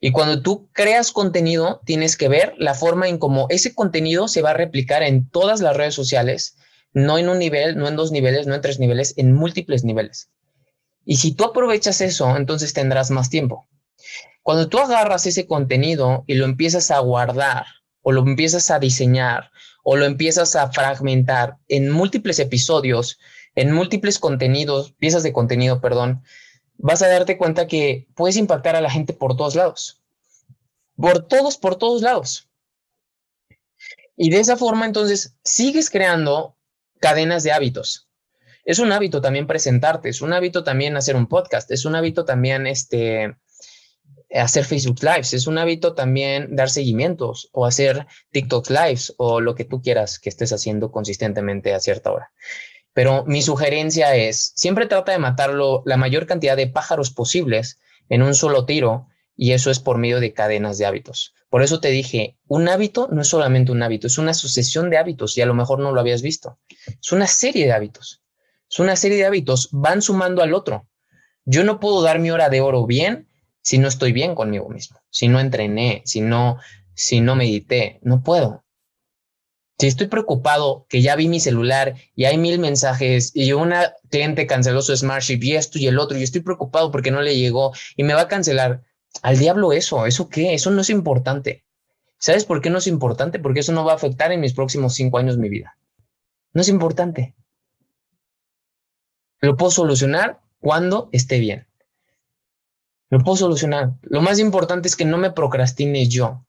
Y 0.00 0.12
cuando 0.12 0.42
tú 0.42 0.68
creas 0.72 1.12
contenido, 1.12 1.80
tienes 1.84 2.16
que 2.16 2.28
ver 2.28 2.54
la 2.58 2.74
forma 2.74 3.08
en 3.08 3.18
cómo 3.18 3.46
ese 3.50 3.74
contenido 3.74 4.28
se 4.28 4.42
va 4.42 4.50
a 4.50 4.54
replicar 4.54 5.02
en 5.02 5.28
todas 5.28 5.60
las 5.60 5.76
redes 5.76 5.94
sociales, 5.94 6.56
no 6.92 7.18
en 7.18 7.28
un 7.28 7.38
nivel, 7.38 7.76
no 7.76 7.88
en 7.88 7.96
dos 7.96 8.10
niveles, 8.10 8.46
no 8.46 8.54
en 8.54 8.60
tres 8.62 8.78
niveles, 8.78 9.14
en 9.16 9.32
múltiples 9.32 9.84
niveles. 9.84 10.30
Y 11.06 11.16
si 11.16 11.32
tú 11.32 11.44
aprovechas 11.44 12.00
eso, 12.00 12.36
entonces 12.36 12.74
tendrás 12.74 13.12
más 13.12 13.30
tiempo. 13.30 13.68
Cuando 14.42 14.68
tú 14.68 14.78
agarras 14.78 15.24
ese 15.26 15.46
contenido 15.46 16.24
y 16.26 16.34
lo 16.34 16.44
empiezas 16.44 16.90
a 16.90 16.98
guardar 16.98 17.64
o 18.02 18.10
lo 18.10 18.22
empiezas 18.22 18.70
a 18.72 18.80
diseñar 18.80 19.52
o 19.84 19.96
lo 19.96 20.04
empiezas 20.04 20.56
a 20.56 20.70
fragmentar 20.72 21.58
en 21.68 21.90
múltiples 21.90 22.40
episodios, 22.40 23.18
en 23.54 23.72
múltiples 23.72 24.18
contenidos, 24.18 24.92
piezas 24.98 25.22
de 25.22 25.32
contenido, 25.32 25.80
perdón, 25.80 26.24
vas 26.76 27.02
a 27.02 27.08
darte 27.08 27.38
cuenta 27.38 27.68
que 27.68 28.08
puedes 28.16 28.36
impactar 28.36 28.74
a 28.74 28.80
la 28.80 28.90
gente 28.90 29.12
por 29.12 29.36
todos 29.36 29.54
lados. 29.54 30.02
Por 30.96 31.26
todos, 31.28 31.56
por 31.56 31.76
todos 31.76 32.02
lados. 32.02 32.48
Y 34.16 34.30
de 34.30 34.40
esa 34.40 34.56
forma, 34.56 34.86
entonces, 34.86 35.36
sigues 35.44 35.88
creando 35.88 36.56
cadenas 36.98 37.44
de 37.44 37.52
hábitos 37.52 38.06
es 38.66 38.80
un 38.80 38.90
hábito 38.90 39.20
también 39.20 39.46
presentarte, 39.46 40.08
es 40.08 40.20
un 40.20 40.32
hábito 40.32 40.64
también 40.64 40.96
hacer 40.96 41.14
un 41.14 41.28
podcast, 41.28 41.70
es 41.70 41.84
un 41.84 41.94
hábito 41.94 42.24
también 42.24 42.66
este, 42.66 43.36
hacer 44.34 44.64
Facebook 44.64 44.98
Lives, 45.02 45.34
es 45.34 45.46
un 45.46 45.56
hábito 45.56 45.94
también 45.94 46.56
dar 46.56 46.68
seguimientos 46.68 47.48
o 47.52 47.64
hacer 47.64 48.08
TikTok 48.32 48.68
Lives 48.70 49.14
o 49.18 49.40
lo 49.40 49.54
que 49.54 49.64
tú 49.64 49.80
quieras 49.80 50.18
que 50.18 50.28
estés 50.28 50.52
haciendo 50.52 50.90
consistentemente 50.90 51.74
a 51.74 51.80
cierta 51.80 52.10
hora. 52.10 52.32
Pero 52.92 53.24
mi 53.24 53.40
sugerencia 53.40 54.16
es, 54.16 54.52
siempre 54.56 54.86
trata 54.86 55.12
de 55.12 55.18
matarlo 55.18 55.84
la 55.86 55.96
mayor 55.96 56.26
cantidad 56.26 56.56
de 56.56 56.66
pájaros 56.66 57.12
posibles 57.12 57.78
en 58.08 58.22
un 58.22 58.34
solo 58.34 58.66
tiro 58.66 59.06
y 59.36 59.52
eso 59.52 59.70
es 59.70 59.78
por 59.78 59.98
medio 59.98 60.18
de 60.18 60.32
cadenas 60.32 60.76
de 60.76 60.86
hábitos. 60.86 61.34
Por 61.50 61.62
eso 61.62 61.78
te 61.78 61.90
dije, 61.90 62.36
un 62.48 62.68
hábito 62.68 63.08
no 63.12 63.20
es 63.20 63.28
solamente 63.28 63.70
un 63.70 63.84
hábito, 63.84 64.08
es 64.08 64.18
una 64.18 64.34
sucesión 64.34 64.90
de 64.90 64.98
hábitos 64.98 65.38
y 65.38 65.42
a 65.42 65.46
lo 65.46 65.54
mejor 65.54 65.78
no 65.78 65.92
lo 65.92 66.00
habías 66.00 66.22
visto. 66.22 66.58
Es 67.00 67.12
una 67.12 67.28
serie 67.28 67.66
de 67.66 67.72
hábitos. 67.72 68.24
Es 68.70 68.78
una 68.78 68.96
serie 68.96 69.18
de 69.18 69.26
hábitos, 69.26 69.68
van 69.72 70.02
sumando 70.02 70.42
al 70.42 70.54
otro. 70.54 70.88
Yo 71.44 71.64
no 71.64 71.78
puedo 71.78 72.02
dar 72.02 72.18
mi 72.18 72.30
hora 72.30 72.48
de 72.48 72.60
oro 72.60 72.86
bien 72.86 73.28
si 73.62 73.78
no 73.78 73.88
estoy 73.88 74.12
bien 74.12 74.34
conmigo 74.34 74.68
mismo, 74.68 74.98
si 75.10 75.28
no 75.28 75.40
entrené, 75.40 76.02
si 76.04 76.20
no, 76.20 76.58
si 76.94 77.20
no 77.20 77.36
medité, 77.36 78.00
no 78.02 78.22
puedo. 78.22 78.64
Si 79.78 79.86
estoy 79.86 80.06
preocupado 80.06 80.86
que 80.88 81.02
ya 81.02 81.16
vi 81.16 81.28
mi 81.28 81.38
celular 81.38 81.94
y 82.14 82.24
hay 82.24 82.38
mil 82.38 82.58
mensajes 82.58 83.30
y 83.34 83.52
una 83.52 83.92
cliente 84.10 84.46
canceló 84.46 84.80
su 84.82 84.96
Smartship 84.96 85.42
y 85.42 85.56
esto 85.56 85.78
y 85.78 85.86
el 85.86 85.98
otro 85.98 86.16
y 86.16 86.22
estoy 86.22 86.40
preocupado 86.40 86.90
porque 86.90 87.10
no 87.10 87.20
le 87.20 87.36
llegó 87.36 87.72
y 87.94 88.04
me 88.04 88.14
va 88.14 88.22
a 88.22 88.28
cancelar, 88.28 88.82
al 89.22 89.38
diablo 89.38 89.72
eso, 89.72 90.06
¿eso 90.06 90.28
qué? 90.28 90.54
Eso 90.54 90.70
no 90.70 90.80
es 90.80 90.90
importante. 90.90 91.64
¿Sabes 92.18 92.44
por 92.44 92.62
qué 92.62 92.70
no 92.70 92.78
es 92.78 92.86
importante? 92.86 93.38
Porque 93.38 93.60
eso 93.60 93.72
no 93.72 93.84
va 93.84 93.92
a 93.92 93.96
afectar 93.96 94.32
en 94.32 94.40
mis 94.40 94.54
próximos 94.54 94.94
cinco 94.94 95.18
años 95.18 95.36
mi 95.36 95.48
vida. 95.48 95.76
No 96.52 96.62
es 96.62 96.68
importante. 96.68 97.34
Lo 99.40 99.56
puedo 99.56 99.70
solucionar 99.70 100.40
cuando 100.60 101.08
esté 101.12 101.38
bien. 101.38 101.66
Lo 103.10 103.20
puedo 103.20 103.36
solucionar. 103.36 103.92
Lo 104.02 104.20
más 104.20 104.38
importante 104.38 104.88
es 104.88 104.96
que 104.96 105.04
no 105.04 105.18
me 105.18 105.30
procrastine 105.30 106.08
yo. 106.08 106.44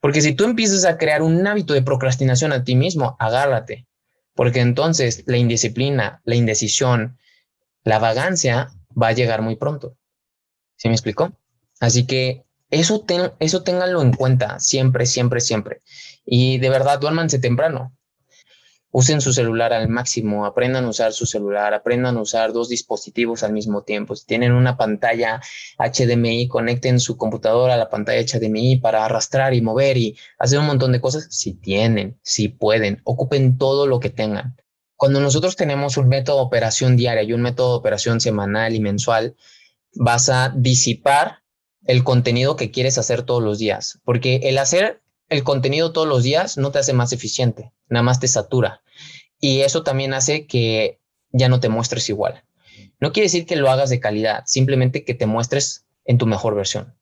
Porque 0.00 0.20
si 0.20 0.34
tú 0.34 0.44
empiezas 0.44 0.84
a 0.84 0.98
crear 0.98 1.22
un 1.22 1.46
hábito 1.46 1.74
de 1.74 1.82
procrastinación 1.82 2.52
a 2.52 2.64
ti 2.64 2.74
mismo, 2.74 3.16
agárrate. 3.20 3.86
Porque 4.34 4.60
entonces 4.60 5.22
la 5.26 5.36
indisciplina, 5.36 6.20
la 6.24 6.34
indecisión, 6.34 7.18
la 7.84 7.98
vagancia 7.98 8.72
va 9.00 9.08
a 9.08 9.12
llegar 9.12 9.42
muy 9.42 9.56
pronto. 9.56 9.96
¿Sí 10.76 10.88
me 10.88 10.94
explicó? 10.94 11.32
Así 11.80 12.06
que 12.06 12.44
Eso, 12.70 13.04
eso 13.38 13.62
ténganlo 13.62 14.00
en 14.00 14.14
cuenta 14.14 14.58
siempre, 14.58 15.04
siempre, 15.04 15.40
siempre. 15.42 15.82
Y 16.24 16.56
de 16.58 16.70
verdad, 16.70 16.98
duérmanse 16.98 17.38
temprano. 17.38 17.94
Usen 18.94 19.22
su 19.22 19.32
celular 19.32 19.72
al 19.72 19.88
máximo, 19.88 20.44
aprendan 20.44 20.84
a 20.84 20.90
usar 20.90 21.14
su 21.14 21.24
celular, 21.24 21.72
aprendan 21.72 22.18
a 22.18 22.20
usar 22.20 22.52
dos 22.52 22.68
dispositivos 22.68 23.42
al 23.42 23.54
mismo 23.54 23.84
tiempo. 23.84 24.14
Si 24.14 24.26
tienen 24.26 24.52
una 24.52 24.76
pantalla 24.76 25.40
HDMI, 25.78 26.46
conecten 26.46 27.00
su 27.00 27.16
computadora 27.16 27.72
a 27.74 27.78
la 27.78 27.88
pantalla 27.88 28.20
HDMI 28.20 28.76
para 28.80 29.06
arrastrar 29.06 29.54
y 29.54 29.62
mover 29.62 29.96
y 29.96 30.18
hacer 30.38 30.58
un 30.58 30.66
montón 30.66 30.92
de 30.92 31.00
cosas. 31.00 31.26
Si 31.30 31.54
tienen, 31.54 32.18
si 32.22 32.48
pueden, 32.48 33.00
ocupen 33.04 33.56
todo 33.56 33.86
lo 33.86 33.98
que 33.98 34.10
tengan. 34.10 34.56
Cuando 34.94 35.20
nosotros 35.20 35.56
tenemos 35.56 35.96
un 35.96 36.08
método 36.08 36.36
de 36.36 36.42
operación 36.42 36.94
diaria 36.94 37.22
y 37.22 37.32
un 37.32 37.40
método 37.40 37.70
de 37.70 37.78
operación 37.78 38.20
semanal 38.20 38.74
y 38.74 38.80
mensual, 38.80 39.36
vas 39.94 40.28
a 40.28 40.52
disipar 40.54 41.38
el 41.86 42.04
contenido 42.04 42.56
que 42.56 42.70
quieres 42.70 42.98
hacer 42.98 43.22
todos 43.22 43.42
los 43.42 43.58
días, 43.58 44.00
porque 44.04 44.40
el 44.44 44.58
hacer 44.58 45.02
el 45.28 45.44
contenido 45.44 45.92
todos 45.92 46.06
los 46.06 46.22
días 46.22 46.58
no 46.58 46.70
te 46.70 46.78
hace 46.78 46.92
más 46.92 47.12
eficiente, 47.12 47.72
nada 47.92 48.02
más 48.02 48.20
te 48.20 48.26
satura. 48.26 48.80
Y 49.38 49.60
eso 49.60 49.82
también 49.82 50.14
hace 50.14 50.46
que 50.46 51.00
ya 51.30 51.48
no 51.48 51.60
te 51.60 51.68
muestres 51.68 52.08
igual. 52.08 52.42
No 53.00 53.12
quiere 53.12 53.26
decir 53.26 53.46
que 53.46 53.56
lo 53.56 53.70
hagas 53.70 53.90
de 53.90 54.00
calidad, 54.00 54.44
simplemente 54.46 55.04
que 55.04 55.14
te 55.14 55.26
muestres 55.26 55.84
en 56.04 56.18
tu 56.18 56.26
mejor 56.26 56.54
versión. 56.54 56.94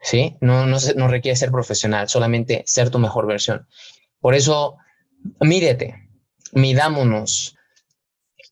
¿Sí? 0.00 0.36
No, 0.40 0.66
no, 0.66 0.78
no 0.96 1.08
requiere 1.08 1.36
ser 1.36 1.50
profesional, 1.50 2.08
solamente 2.08 2.62
ser 2.66 2.90
tu 2.90 2.98
mejor 2.98 3.26
versión. 3.26 3.66
Por 4.20 4.34
eso, 4.34 4.76
mírete, 5.40 6.08
midámonos. 6.52 7.56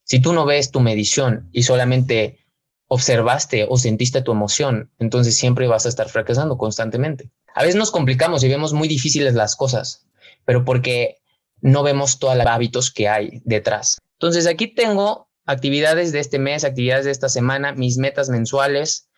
Si 0.03 0.19
tú 0.19 0.33
no 0.33 0.45
ves 0.45 0.71
tu 0.71 0.81
medición 0.81 1.49
y 1.51 1.63
solamente 1.63 2.45
observaste 2.87 3.65
o 3.67 3.77
sentiste 3.77 4.21
tu 4.21 4.31
emoción, 4.31 4.91
entonces 4.99 5.35
siempre 5.37 5.67
vas 5.67 5.85
a 5.85 5.89
estar 5.89 6.09
fracasando 6.09 6.57
constantemente. 6.57 7.31
A 7.55 7.61
veces 7.61 7.75
nos 7.75 7.91
complicamos 7.91 8.43
y 8.43 8.49
vemos 8.49 8.73
muy 8.73 8.87
difíciles 8.87 9.33
las 9.33 9.55
cosas, 9.55 10.05
pero 10.43 10.65
porque 10.65 11.17
no 11.65 11.83
vemos 11.83 12.19
todos 12.19 12.37
los 12.37 12.45
hábitos 12.45 12.91
que 12.91 13.09
hay 13.09 13.41
detrás. 13.43 14.01
Entonces 14.13 14.47
aquí 14.47 14.67
tengo 14.67 15.29
actividades 15.45 16.11
de 16.11 16.19
este 16.19 16.39
mes, 16.39 16.63
actividades 16.63 17.05
de 17.05 17.11
esta 17.11 17.29
semana, 17.29 17.73
mis 17.73 17.97
metas 17.97 18.29
mensuales 18.29 19.09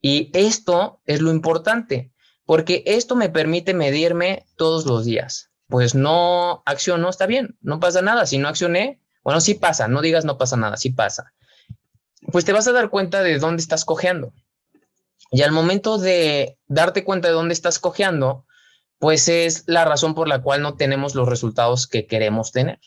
y 0.00 0.30
esto 0.34 1.00
es 1.06 1.20
lo 1.20 1.30
importante, 1.30 2.12
porque 2.44 2.82
esto 2.86 3.16
me 3.16 3.28
permite 3.28 3.74
medirme 3.74 4.46
todos 4.56 4.86
los 4.86 5.04
días. 5.04 5.50
Pues 5.68 5.94
no 5.94 6.62
acciono, 6.66 7.08
está 7.08 7.26
bien, 7.26 7.56
no 7.60 7.78
pasa 7.78 8.02
nada. 8.02 8.26
Si 8.26 8.38
no 8.38 8.48
accioné, 8.48 9.00
bueno, 9.22 9.40
sí 9.40 9.54
pasa, 9.54 9.86
no 9.86 10.02
digas 10.02 10.24
no 10.24 10.36
pasa 10.36 10.56
nada, 10.56 10.76
sí 10.76 10.90
pasa 10.90 11.32
pues 12.30 12.44
te 12.44 12.52
vas 12.52 12.68
a 12.68 12.72
dar 12.72 12.90
cuenta 12.90 13.22
de 13.22 13.38
dónde 13.38 13.62
estás 13.62 13.84
cojeando. 13.84 14.32
Y 15.30 15.42
al 15.42 15.52
momento 15.52 15.98
de 15.98 16.58
darte 16.66 17.04
cuenta 17.04 17.28
de 17.28 17.34
dónde 17.34 17.54
estás 17.54 17.78
cojeando, 17.78 18.46
pues 19.00 19.26
es 19.26 19.64
la 19.66 19.84
razón 19.84 20.14
por 20.14 20.28
la 20.28 20.40
cual 20.42 20.62
no 20.62 20.74
tenemos 20.74 21.16
los 21.16 21.28
resultados 21.28 21.88
que 21.88 22.06
queremos 22.06 22.52
tener. 22.52 22.78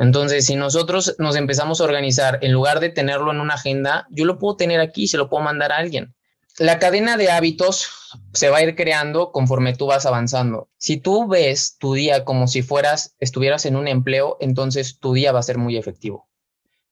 Entonces, 0.00 0.46
si 0.46 0.56
nosotros 0.56 1.14
nos 1.20 1.36
empezamos 1.36 1.80
a 1.80 1.84
organizar, 1.84 2.40
en 2.42 2.50
lugar 2.50 2.80
de 2.80 2.88
tenerlo 2.88 3.30
en 3.30 3.38
una 3.38 3.54
agenda, 3.54 4.08
yo 4.10 4.24
lo 4.24 4.40
puedo 4.40 4.56
tener 4.56 4.80
aquí, 4.80 5.06
se 5.06 5.18
lo 5.18 5.30
puedo 5.30 5.44
mandar 5.44 5.70
a 5.70 5.76
alguien. 5.76 6.16
La 6.58 6.80
cadena 6.80 7.16
de 7.16 7.30
hábitos 7.30 7.88
se 8.32 8.50
va 8.50 8.56
a 8.56 8.62
ir 8.64 8.74
creando 8.74 9.30
conforme 9.30 9.76
tú 9.76 9.86
vas 9.86 10.04
avanzando. 10.04 10.68
Si 10.78 10.96
tú 10.96 11.28
ves 11.28 11.76
tu 11.78 11.94
día 11.94 12.24
como 12.24 12.48
si 12.48 12.62
fueras, 12.62 13.14
estuvieras 13.20 13.66
en 13.66 13.76
un 13.76 13.86
empleo, 13.86 14.36
entonces 14.40 14.98
tu 14.98 15.12
día 15.12 15.30
va 15.30 15.38
a 15.38 15.44
ser 15.44 15.58
muy 15.58 15.76
efectivo. 15.76 16.28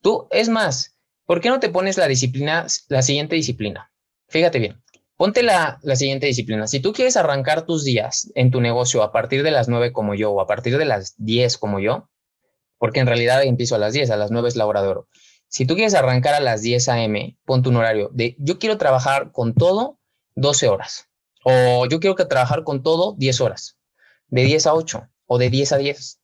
Tú, 0.00 0.28
es 0.30 0.48
más, 0.48 0.92
¿Por 1.32 1.40
qué 1.40 1.48
no 1.48 1.60
te 1.60 1.70
pones 1.70 1.96
la 1.96 2.08
disciplina, 2.08 2.66
la 2.88 3.02
siguiente 3.02 3.36
disciplina? 3.36 3.90
Fíjate 4.28 4.58
bien, 4.58 4.81
ponte 5.16 5.42
la, 5.42 5.78
la 5.82 5.96
siguiente 5.96 6.26
disciplina. 6.26 6.66
Si 6.66 6.80
tú 6.80 6.92
quieres 6.92 7.16
arrancar 7.16 7.66
tus 7.66 7.84
días 7.84 8.30
en 8.34 8.50
tu 8.50 8.60
negocio 8.60 9.02
a 9.02 9.12
partir 9.12 9.42
de 9.42 9.50
las 9.50 9.68
9 9.68 9.92
como 9.92 10.14
yo 10.14 10.32
o 10.32 10.40
a 10.40 10.46
partir 10.46 10.78
de 10.78 10.84
las 10.84 11.14
10 11.18 11.58
como 11.58 11.80
yo, 11.80 12.08
porque 12.78 13.00
en 13.00 13.06
realidad 13.06 13.44
empiezo 13.44 13.76
a 13.76 13.78
las 13.78 13.92
10, 13.92 14.10
a 14.10 14.16
las 14.16 14.30
9 14.30 14.48
es 14.48 14.56
la 14.56 14.66
hora 14.66 14.82
de 14.82 14.88
oro. 14.88 15.08
Si 15.48 15.66
tú 15.66 15.74
quieres 15.74 15.94
arrancar 15.94 16.34
a 16.34 16.40
las 16.40 16.62
10 16.62 16.88
a.m., 16.88 17.36
ponte 17.44 17.68
un 17.68 17.76
horario 17.76 18.10
de 18.12 18.36
yo 18.38 18.58
quiero 18.58 18.78
trabajar 18.78 19.32
con 19.32 19.54
todo 19.54 19.98
12 20.34 20.68
horas 20.68 21.08
o 21.44 21.86
yo 21.86 22.00
quiero 22.00 22.16
que 22.16 22.24
trabajar 22.24 22.64
con 22.64 22.82
todo 22.82 23.14
10 23.18 23.40
horas, 23.40 23.76
de 24.28 24.44
10 24.44 24.66
a 24.66 24.74
8 24.74 25.08
o 25.26 25.38
de 25.38 25.50
10 25.50 25.72
a 25.72 25.76
10. 25.76 26.20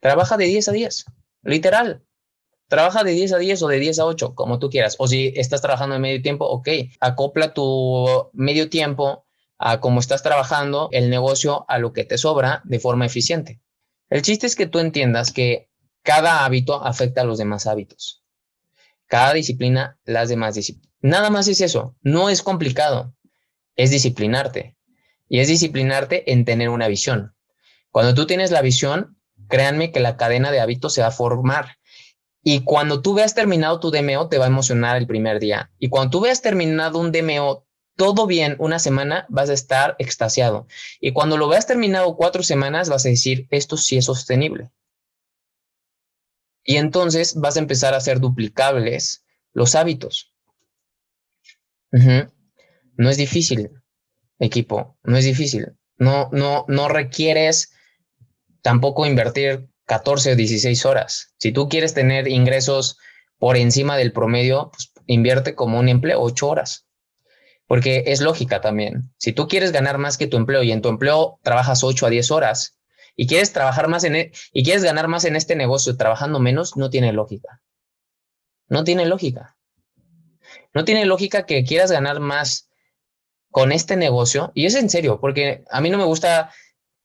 Trabaja 0.00 0.36
de 0.36 0.46
10 0.46 0.68
a 0.68 0.72
10, 0.72 1.04
literal. 1.42 2.04
Trabaja 2.68 3.02
de 3.02 3.12
10 3.12 3.32
a 3.32 3.38
10 3.38 3.62
o 3.62 3.68
de 3.68 3.78
10 3.78 3.98
a 3.98 4.04
8, 4.04 4.34
como 4.34 4.58
tú 4.58 4.68
quieras. 4.68 4.96
O 4.98 5.08
si 5.08 5.32
estás 5.36 5.62
trabajando 5.62 5.96
en 5.96 6.02
medio 6.02 6.20
tiempo, 6.20 6.44
ok, 6.46 6.68
acopla 7.00 7.54
tu 7.54 8.30
medio 8.34 8.68
tiempo 8.68 9.26
a 9.58 9.80
cómo 9.80 10.00
estás 10.00 10.22
trabajando 10.22 10.88
el 10.92 11.08
negocio 11.08 11.64
a 11.68 11.78
lo 11.78 11.92
que 11.92 12.04
te 12.04 12.18
sobra 12.18 12.60
de 12.64 12.78
forma 12.78 13.06
eficiente. 13.06 13.60
El 14.10 14.22
chiste 14.22 14.46
es 14.46 14.54
que 14.54 14.66
tú 14.66 14.78
entiendas 14.78 15.32
que 15.32 15.70
cada 16.02 16.44
hábito 16.44 16.84
afecta 16.84 17.22
a 17.22 17.24
los 17.24 17.38
demás 17.38 17.66
hábitos. 17.66 18.22
Cada 19.06 19.32
disciplina, 19.32 19.98
las 20.04 20.28
demás 20.28 20.54
disciplinas. 20.54 20.94
Nada 21.00 21.30
más 21.30 21.48
es 21.48 21.62
eso. 21.62 21.96
No 22.02 22.28
es 22.28 22.42
complicado. 22.42 23.14
Es 23.76 23.90
disciplinarte. 23.90 24.76
Y 25.28 25.40
es 25.40 25.48
disciplinarte 25.48 26.32
en 26.32 26.44
tener 26.44 26.68
una 26.68 26.88
visión. 26.88 27.34
Cuando 27.90 28.14
tú 28.14 28.26
tienes 28.26 28.50
la 28.50 28.60
visión, 28.60 29.18
créanme 29.48 29.90
que 29.90 30.00
la 30.00 30.18
cadena 30.18 30.50
de 30.50 30.60
hábitos 30.60 30.92
se 30.92 31.00
va 31.00 31.08
a 31.08 31.12
formar 31.12 31.77
y 32.50 32.64
cuando 32.64 33.02
tú 33.02 33.12
veas 33.12 33.34
terminado 33.34 33.78
tu 33.78 33.90
DMO, 33.90 34.30
te 34.30 34.38
va 34.38 34.46
a 34.46 34.48
emocionar 34.48 34.96
el 34.96 35.06
primer 35.06 35.38
día. 35.38 35.70
Y 35.78 35.90
cuando 35.90 36.12
tú 36.12 36.20
veas 36.22 36.40
terminado 36.40 36.98
un 36.98 37.12
DMO 37.12 37.66
todo 37.94 38.26
bien 38.26 38.56
una 38.58 38.78
semana, 38.78 39.26
vas 39.28 39.50
a 39.50 39.52
estar 39.52 39.96
extasiado. 39.98 40.66
Y 40.98 41.12
cuando 41.12 41.36
lo 41.36 41.46
veas 41.48 41.66
terminado 41.66 42.16
cuatro 42.16 42.42
semanas, 42.42 42.88
vas 42.88 43.04
a 43.04 43.10
decir, 43.10 43.46
esto 43.50 43.76
sí 43.76 43.98
es 43.98 44.06
sostenible. 44.06 44.70
Y 46.64 46.76
entonces 46.76 47.34
vas 47.34 47.56
a 47.56 47.58
empezar 47.58 47.92
a 47.92 47.98
hacer 47.98 48.18
duplicables 48.18 49.26
los 49.52 49.74
hábitos. 49.74 50.32
No 51.92 53.10
es 53.10 53.18
difícil, 53.18 53.72
equipo, 54.38 54.96
no 55.02 55.18
es 55.18 55.26
difícil. 55.26 55.76
No, 55.98 56.30
no, 56.32 56.64
no 56.66 56.88
requieres 56.88 57.74
tampoco 58.62 59.04
invertir 59.04 59.68
14 59.88 60.32
o 60.32 60.36
16 60.36 60.84
horas. 60.84 61.34
Si 61.38 61.50
tú 61.50 61.68
quieres 61.68 61.94
tener 61.94 62.28
ingresos 62.28 62.98
por 63.38 63.56
encima 63.56 63.96
del 63.96 64.12
promedio, 64.12 64.70
pues 64.70 64.92
invierte 65.06 65.54
como 65.54 65.78
un 65.78 65.88
empleo 65.88 66.20
8 66.20 66.46
horas. 66.46 66.86
Porque 67.66 68.04
es 68.06 68.20
lógica 68.20 68.60
también. 68.60 69.14
Si 69.16 69.32
tú 69.32 69.48
quieres 69.48 69.72
ganar 69.72 69.96
más 69.96 70.18
que 70.18 70.26
tu 70.26 70.36
empleo 70.36 70.62
y 70.62 70.72
en 70.72 70.82
tu 70.82 70.90
empleo 70.90 71.40
trabajas 71.42 71.82
8 71.84 72.06
a 72.06 72.10
10 72.10 72.30
horas 72.30 72.78
y 73.16 73.26
quieres 73.26 73.54
trabajar 73.54 73.88
más 73.88 74.04
en 74.04 74.16
e, 74.16 74.32
y 74.52 74.62
quieres 74.62 74.84
ganar 74.84 75.08
más 75.08 75.24
en 75.24 75.36
este 75.36 75.56
negocio 75.56 75.96
trabajando 75.96 76.38
menos, 76.38 76.76
no 76.76 76.90
tiene 76.90 77.14
lógica. 77.14 77.62
No 78.68 78.84
tiene 78.84 79.06
lógica. 79.06 79.56
No 80.74 80.84
tiene 80.84 81.06
lógica 81.06 81.46
que 81.46 81.64
quieras 81.64 81.90
ganar 81.90 82.20
más 82.20 82.68
con 83.50 83.72
este 83.72 83.96
negocio 83.96 84.52
y 84.54 84.66
es 84.66 84.74
en 84.74 84.90
serio, 84.90 85.18
porque 85.18 85.64
a 85.70 85.80
mí 85.80 85.88
no 85.88 85.96
me 85.96 86.04
gusta 86.04 86.52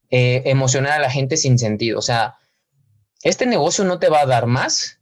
eh, 0.10 0.41
emocionar 0.46 0.91
a 0.91 1.00
la 1.00 1.10
gente 1.10 1.38
sin 1.38 1.58
sentido. 1.58 1.98
O 1.98 2.02
sea, 2.02 2.36
este 3.23 3.45
negocio 3.45 3.83
no 3.86 3.99
te 3.99 4.09
va 4.09 4.21
a 4.21 4.25
dar 4.25 4.45
más 4.45 4.99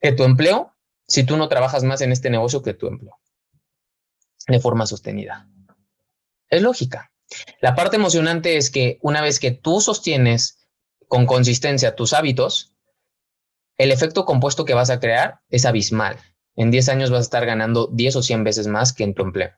que 0.00 0.12
tu 0.12 0.24
empleo 0.24 0.74
si 1.06 1.24
tú 1.24 1.36
no 1.36 1.48
trabajas 1.48 1.84
más 1.84 2.00
en 2.00 2.12
este 2.12 2.30
negocio 2.30 2.62
que 2.62 2.74
tu 2.74 2.86
empleo 2.86 3.20
de 4.46 4.60
forma 4.60 4.86
sostenida. 4.86 5.48
Es 6.48 6.62
lógica. 6.62 7.12
La 7.60 7.74
parte 7.74 7.96
emocionante 7.96 8.56
es 8.56 8.70
que 8.70 8.98
una 9.02 9.20
vez 9.20 9.38
que 9.38 9.52
tú 9.52 9.80
sostienes 9.80 10.58
con 11.06 11.26
consistencia 11.26 11.94
tus 11.94 12.12
hábitos, 12.12 12.74
el 13.76 13.92
efecto 13.92 14.24
compuesto 14.24 14.64
que 14.64 14.74
vas 14.74 14.90
a 14.90 15.00
crear 15.00 15.40
es 15.48 15.64
abismal. 15.64 16.18
En 16.56 16.70
10 16.70 16.88
años 16.88 17.10
vas 17.10 17.20
a 17.20 17.22
estar 17.22 17.46
ganando 17.46 17.88
10 17.92 18.16
o 18.16 18.22
100 18.22 18.44
veces 18.44 18.66
más 18.66 18.92
que 18.92 19.04
en 19.04 19.14
tu 19.14 19.22
empleo. 19.22 19.52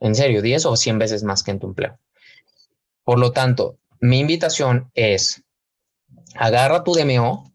En 0.00 0.14
serio, 0.14 0.42
10 0.42 0.66
o 0.66 0.76
100 0.76 0.98
veces 0.98 1.22
más 1.24 1.42
que 1.42 1.50
en 1.50 1.58
tu 1.58 1.68
empleo. 1.68 1.98
Por 3.04 3.18
lo 3.18 3.32
tanto, 3.32 3.78
mi 4.00 4.20
invitación 4.20 4.90
es 4.94 5.44
agarra 6.34 6.84
tu 6.84 6.92
DMO 6.92 7.52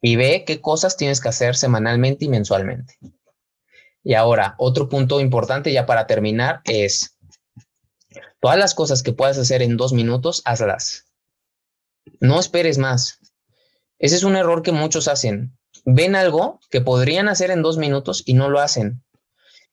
y 0.00 0.16
ve 0.16 0.44
qué 0.46 0.60
cosas 0.60 0.96
tienes 0.96 1.20
que 1.20 1.28
hacer 1.28 1.56
semanalmente 1.56 2.24
y 2.24 2.28
mensualmente. 2.28 2.98
Y 4.04 4.14
ahora, 4.14 4.54
otro 4.58 4.88
punto 4.88 5.20
importante 5.20 5.72
ya 5.72 5.86
para 5.86 6.06
terminar 6.06 6.62
es, 6.64 7.18
todas 8.40 8.58
las 8.58 8.74
cosas 8.74 9.02
que 9.02 9.12
puedas 9.12 9.38
hacer 9.38 9.62
en 9.62 9.76
dos 9.76 9.92
minutos, 9.92 10.42
hazlas. 10.44 11.06
No 12.20 12.40
esperes 12.40 12.78
más. 12.78 13.18
Ese 13.98 14.16
es 14.16 14.22
un 14.22 14.36
error 14.36 14.62
que 14.62 14.72
muchos 14.72 15.08
hacen. 15.08 15.58
Ven 15.84 16.14
algo 16.14 16.60
que 16.70 16.80
podrían 16.80 17.28
hacer 17.28 17.50
en 17.50 17.62
dos 17.62 17.76
minutos 17.76 18.22
y 18.24 18.34
no 18.34 18.48
lo 18.48 18.60
hacen. 18.60 19.02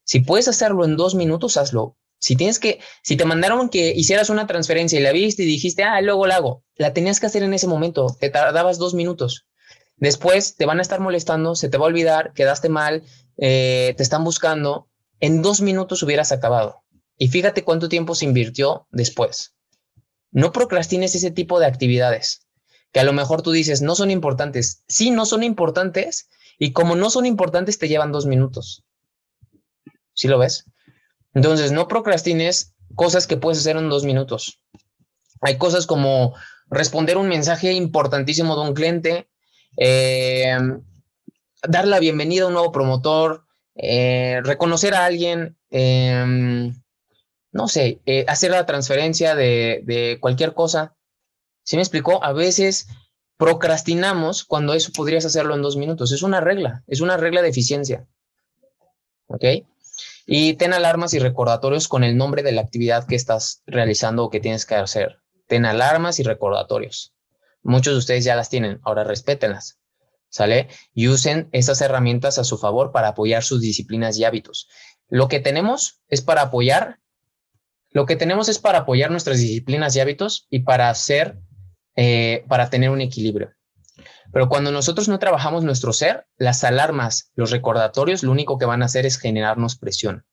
Si 0.03 0.19
puedes 0.19 0.47
hacerlo 0.47 0.85
en 0.85 0.97
dos 0.97 1.15
minutos, 1.15 1.57
hazlo. 1.57 1.97
Si 2.19 2.35
tienes 2.35 2.59
que, 2.59 2.79
si 3.03 3.17
te 3.17 3.25
mandaron 3.25 3.69
que 3.69 3.93
hicieras 3.95 4.29
una 4.29 4.47
transferencia 4.47 4.99
y 4.99 5.03
la 5.03 5.11
viste 5.11 5.43
y 5.43 5.45
dijiste, 5.45 5.83
ah, 5.83 6.01
luego 6.01 6.25
la 6.25 6.37
hago, 6.37 6.63
la 6.75 6.93
tenías 6.93 7.19
que 7.19 7.27
hacer 7.27 7.43
en 7.43 7.53
ese 7.53 7.67
momento, 7.67 8.15
te 8.19 8.29
tardabas 8.29 8.77
dos 8.77 8.93
minutos. 8.93 9.45
Después 9.97 10.55
te 10.55 10.65
van 10.65 10.79
a 10.79 10.81
estar 10.81 10.99
molestando, 10.99 11.55
se 11.55 11.69
te 11.69 11.77
va 11.77 11.85
a 11.85 11.87
olvidar, 11.87 12.33
quedaste 12.33 12.69
mal, 12.69 13.03
eh, 13.37 13.93
te 13.97 14.03
están 14.03 14.23
buscando 14.23 14.89
en 15.19 15.41
dos 15.41 15.61
minutos 15.61 16.03
hubieras 16.03 16.31
acabado. 16.31 16.83
Y 17.17 17.29
fíjate 17.29 17.63
cuánto 17.63 17.89
tiempo 17.89 18.15
se 18.15 18.25
invirtió 18.25 18.87
después. 18.91 19.55
No 20.31 20.51
procrastines 20.51 21.15
ese 21.15 21.31
tipo 21.31 21.59
de 21.59 21.65
actividades 21.65 22.45
que 22.95 23.01
a 23.01 23.03
lo 23.03 23.11
mejor 23.11 23.41
tú 23.41 23.51
dices 23.51 23.81
no 23.81 23.93
son 23.93 24.09
importantes. 24.09 24.85
Sí, 24.87 25.11
no 25.11 25.25
son 25.25 25.43
importantes 25.43 26.29
y 26.57 26.71
como 26.71 26.95
no 26.95 27.09
son 27.09 27.25
importantes 27.25 27.77
te 27.77 27.89
llevan 27.89 28.13
dos 28.13 28.25
minutos. 28.25 28.85
¿Sí 30.13 30.29
lo 30.29 30.39
ves? 30.39 30.63
Entonces, 31.35 31.71
no 31.71 31.87
procrastines 31.87 32.73
cosas 32.95 33.27
que 33.27 33.37
puedes 33.37 33.59
hacer 33.59 33.77
en 33.77 33.89
dos 33.89 34.05
minutos. 34.05 34.61
Hay 35.41 35.57
cosas 35.57 35.85
como 35.85 36.33
responder 36.69 37.17
un 37.17 37.27
mensaje 37.27 37.73
importantísimo 37.73 38.55
de 38.55 38.69
un 38.69 38.73
cliente, 38.73 39.29
eh, 39.77 40.57
dar 41.61 41.87
la 41.87 41.99
bienvenida 41.99 42.45
a 42.45 42.47
un 42.47 42.53
nuevo 42.53 42.71
promotor, 42.71 43.45
eh, 43.75 44.39
reconocer 44.43 44.95
a 44.95 45.05
alguien, 45.05 45.57
em, 45.69 46.73
no 47.51 47.67
sé, 47.67 47.99
eh, 48.05 48.25
hacer 48.27 48.51
la 48.51 48.65
transferencia 48.65 49.35
de, 49.35 50.17
cualquier 50.21 50.53
cosa. 50.53 50.95
¿Sí 51.63 51.75
me 51.75 51.81
explicó? 51.81 52.23
A 52.23 52.31
veces 52.31 52.87
procrastinamos 53.37 54.45
cuando 54.45 54.73
eso 54.73 54.91
podrías 54.93 55.25
hacerlo 55.25 55.55
en 55.55 55.61
dos 55.61 55.75
minutos. 55.75 56.11
Es 56.13 56.21
una 56.21 56.39
regla, 56.39 56.83
es 56.87 57.01
una 57.01 57.17
regla 57.17 57.41
de 57.41 57.49
eficiencia. 57.49 58.07
¿Ok? 59.27 59.43
Y 60.25 60.53
ten 60.55 60.73
alarmas 60.73 61.13
y 61.13 61.19
recordatorios 61.19 61.87
con 61.87 62.03
el 62.03 62.17
nombre 62.17 62.43
de 62.43 62.51
la 62.51 62.61
actividad 62.61 63.07
que 63.07 63.15
estás 63.15 63.61
realizando 63.65 64.23
o 64.23 64.29
que 64.29 64.39
tienes 64.39 64.65
que 64.65 64.75
hacer. 64.75 65.17
Ten 65.47 65.65
alarmas 65.65 66.19
y 66.19 66.23
recordatorios. 66.23 67.13
Muchos 67.61 67.93
de 67.93 67.99
ustedes 67.99 68.23
ya 68.23 68.35
las 68.35 68.49
tienen, 68.49 68.79
ahora 68.83 69.03
respétenlas. 69.03 69.79
¿sale? 70.35 70.67
Y 70.93 71.07
usen 71.07 71.47
esas 71.53 71.79
herramientas 71.79 72.37
a 72.39 72.43
su 72.43 72.57
favor 72.57 72.91
para 72.91 73.07
apoyar 73.07 73.41
sus 73.41 73.61
disciplinas 73.61 74.17
y 74.17 74.25
hábitos. 74.25 74.67
Lo 75.07 75.29
que 75.29 75.39
tenemos 75.39 76.01
es 76.09 76.21
para 76.21 76.41
apoyar, 76.41 76.99
lo 77.91 78.05
que 78.05 78.17
tenemos 78.17 78.49
es 78.49 78.59
para 78.59 78.79
apoyar 78.79 79.11
nuestras 79.11 79.39
disciplinas 79.39 79.95
y 79.95 80.01
hábitos 80.01 80.45
y 80.49 80.59
para 80.59 80.89
hacer, 80.89 81.39
eh, 81.95 82.43
para 82.49 82.69
tener 82.69 82.89
un 82.89 82.99
equilibrio. 82.99 83.54
Pero 84.31 84.49
cuando 84.49 84.71
nosotros 84.71 85.07
no 85.07 85.19
trabajamos 85.19 85.63
nuestro 85.63 85.93
ser, 85.93 86.27
las 86.37 86.63
alarmas, 86.63 87.31
los 87.35 87.51
recordatorios, 87.51 88.23
lo 88.23 88.31
único 88.31 88.57
que 88.57 88.65
van 88.65 88.81
a 88.81 88.85
hacer 88.85 89.05
es 89.05 89.17
generarnos 89.17 89.77
presión. 89.77 90.25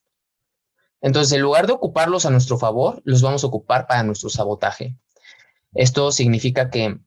Entonces, 1.01 1.33
en 1.33 1.43
lugar 1.43 1.67
de 1.67 1.73
ocuparlos 1.73 2.27
a 2.27 2.31
nuestro 2.31 2.59
favor, 2.59 3.03
los 3.05 3.23
vamos 3.23 3.45
a 3.45 3.49
ocupar 3.49 3.87
para 3.87 4.03
nuestro 4.03 4.29
sabotaje. 4.31 4.97
Esto 5.75 6.13
significa 6.13 6.71
que 6.71 6.99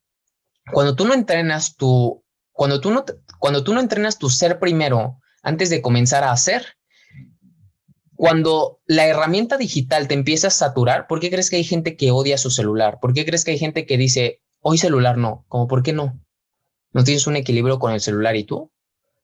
cuando 0.71 0.95
tú 0.95 1.05
no 1.05 1.13
entrenas 1.13 1.75
tu 1.75 2.23
cuando 2.51 2.79
tú 2.79 2.91
no, 2.91 3.03
cuando 3.37 3.63
tú 3.63 3.73
no 3.73 3.81
entrenas 3.81 4.17
tu 4.17 4.29
ser 4.29 4.59
primero 4.59 5.19
antes 5.43 5.69
de 5.69 5.81
comenzar 5.81 6.23
a 6.23 6.31
hacer, 6.31 6.77
cuando 8.15 8.79
la 8.85 9.05
herramienta 9.07 9.57
digital 9.57 10.07
te 10.07 10.13
empieza 10.13 10.47
a 10.47 10.51
saturar, 10.51 11.05
¿por 11.07 11.19
qué 11.19 11.29
crees 11.29 11.49
que 11.49 11.57
hay 11.57 11.65
gente 11.65 11.97
que 11.97 12.11
odia 12.11 12.37
su 12.37 12.49
celular? 12.49 12.99
¿Por 13.01 13.13
qué 13.13 13.25
crees 13.25 13.43
que 13.43 13.51
hay 13.51 13.59
gente 13.59 13.85
que 13.85 13.97
dice, 13.97 14.41
hoy 14.61 14.77
celular 14.77 15.17
no? 15.17 15.45
Como, 15.49 15.67
¿por 15.67 15.83
qué 15.83 15.91
no? 15.91 16.17
¿No 16.95 17.03
tienes 17.03 17.27
un 17.27 17.35
equilibrio 17.35 17.77
con 17.77 17.91
el 17.91 17.99
celular 17.99 18.37
y 18.37 18.45
tú? 18.45 18.71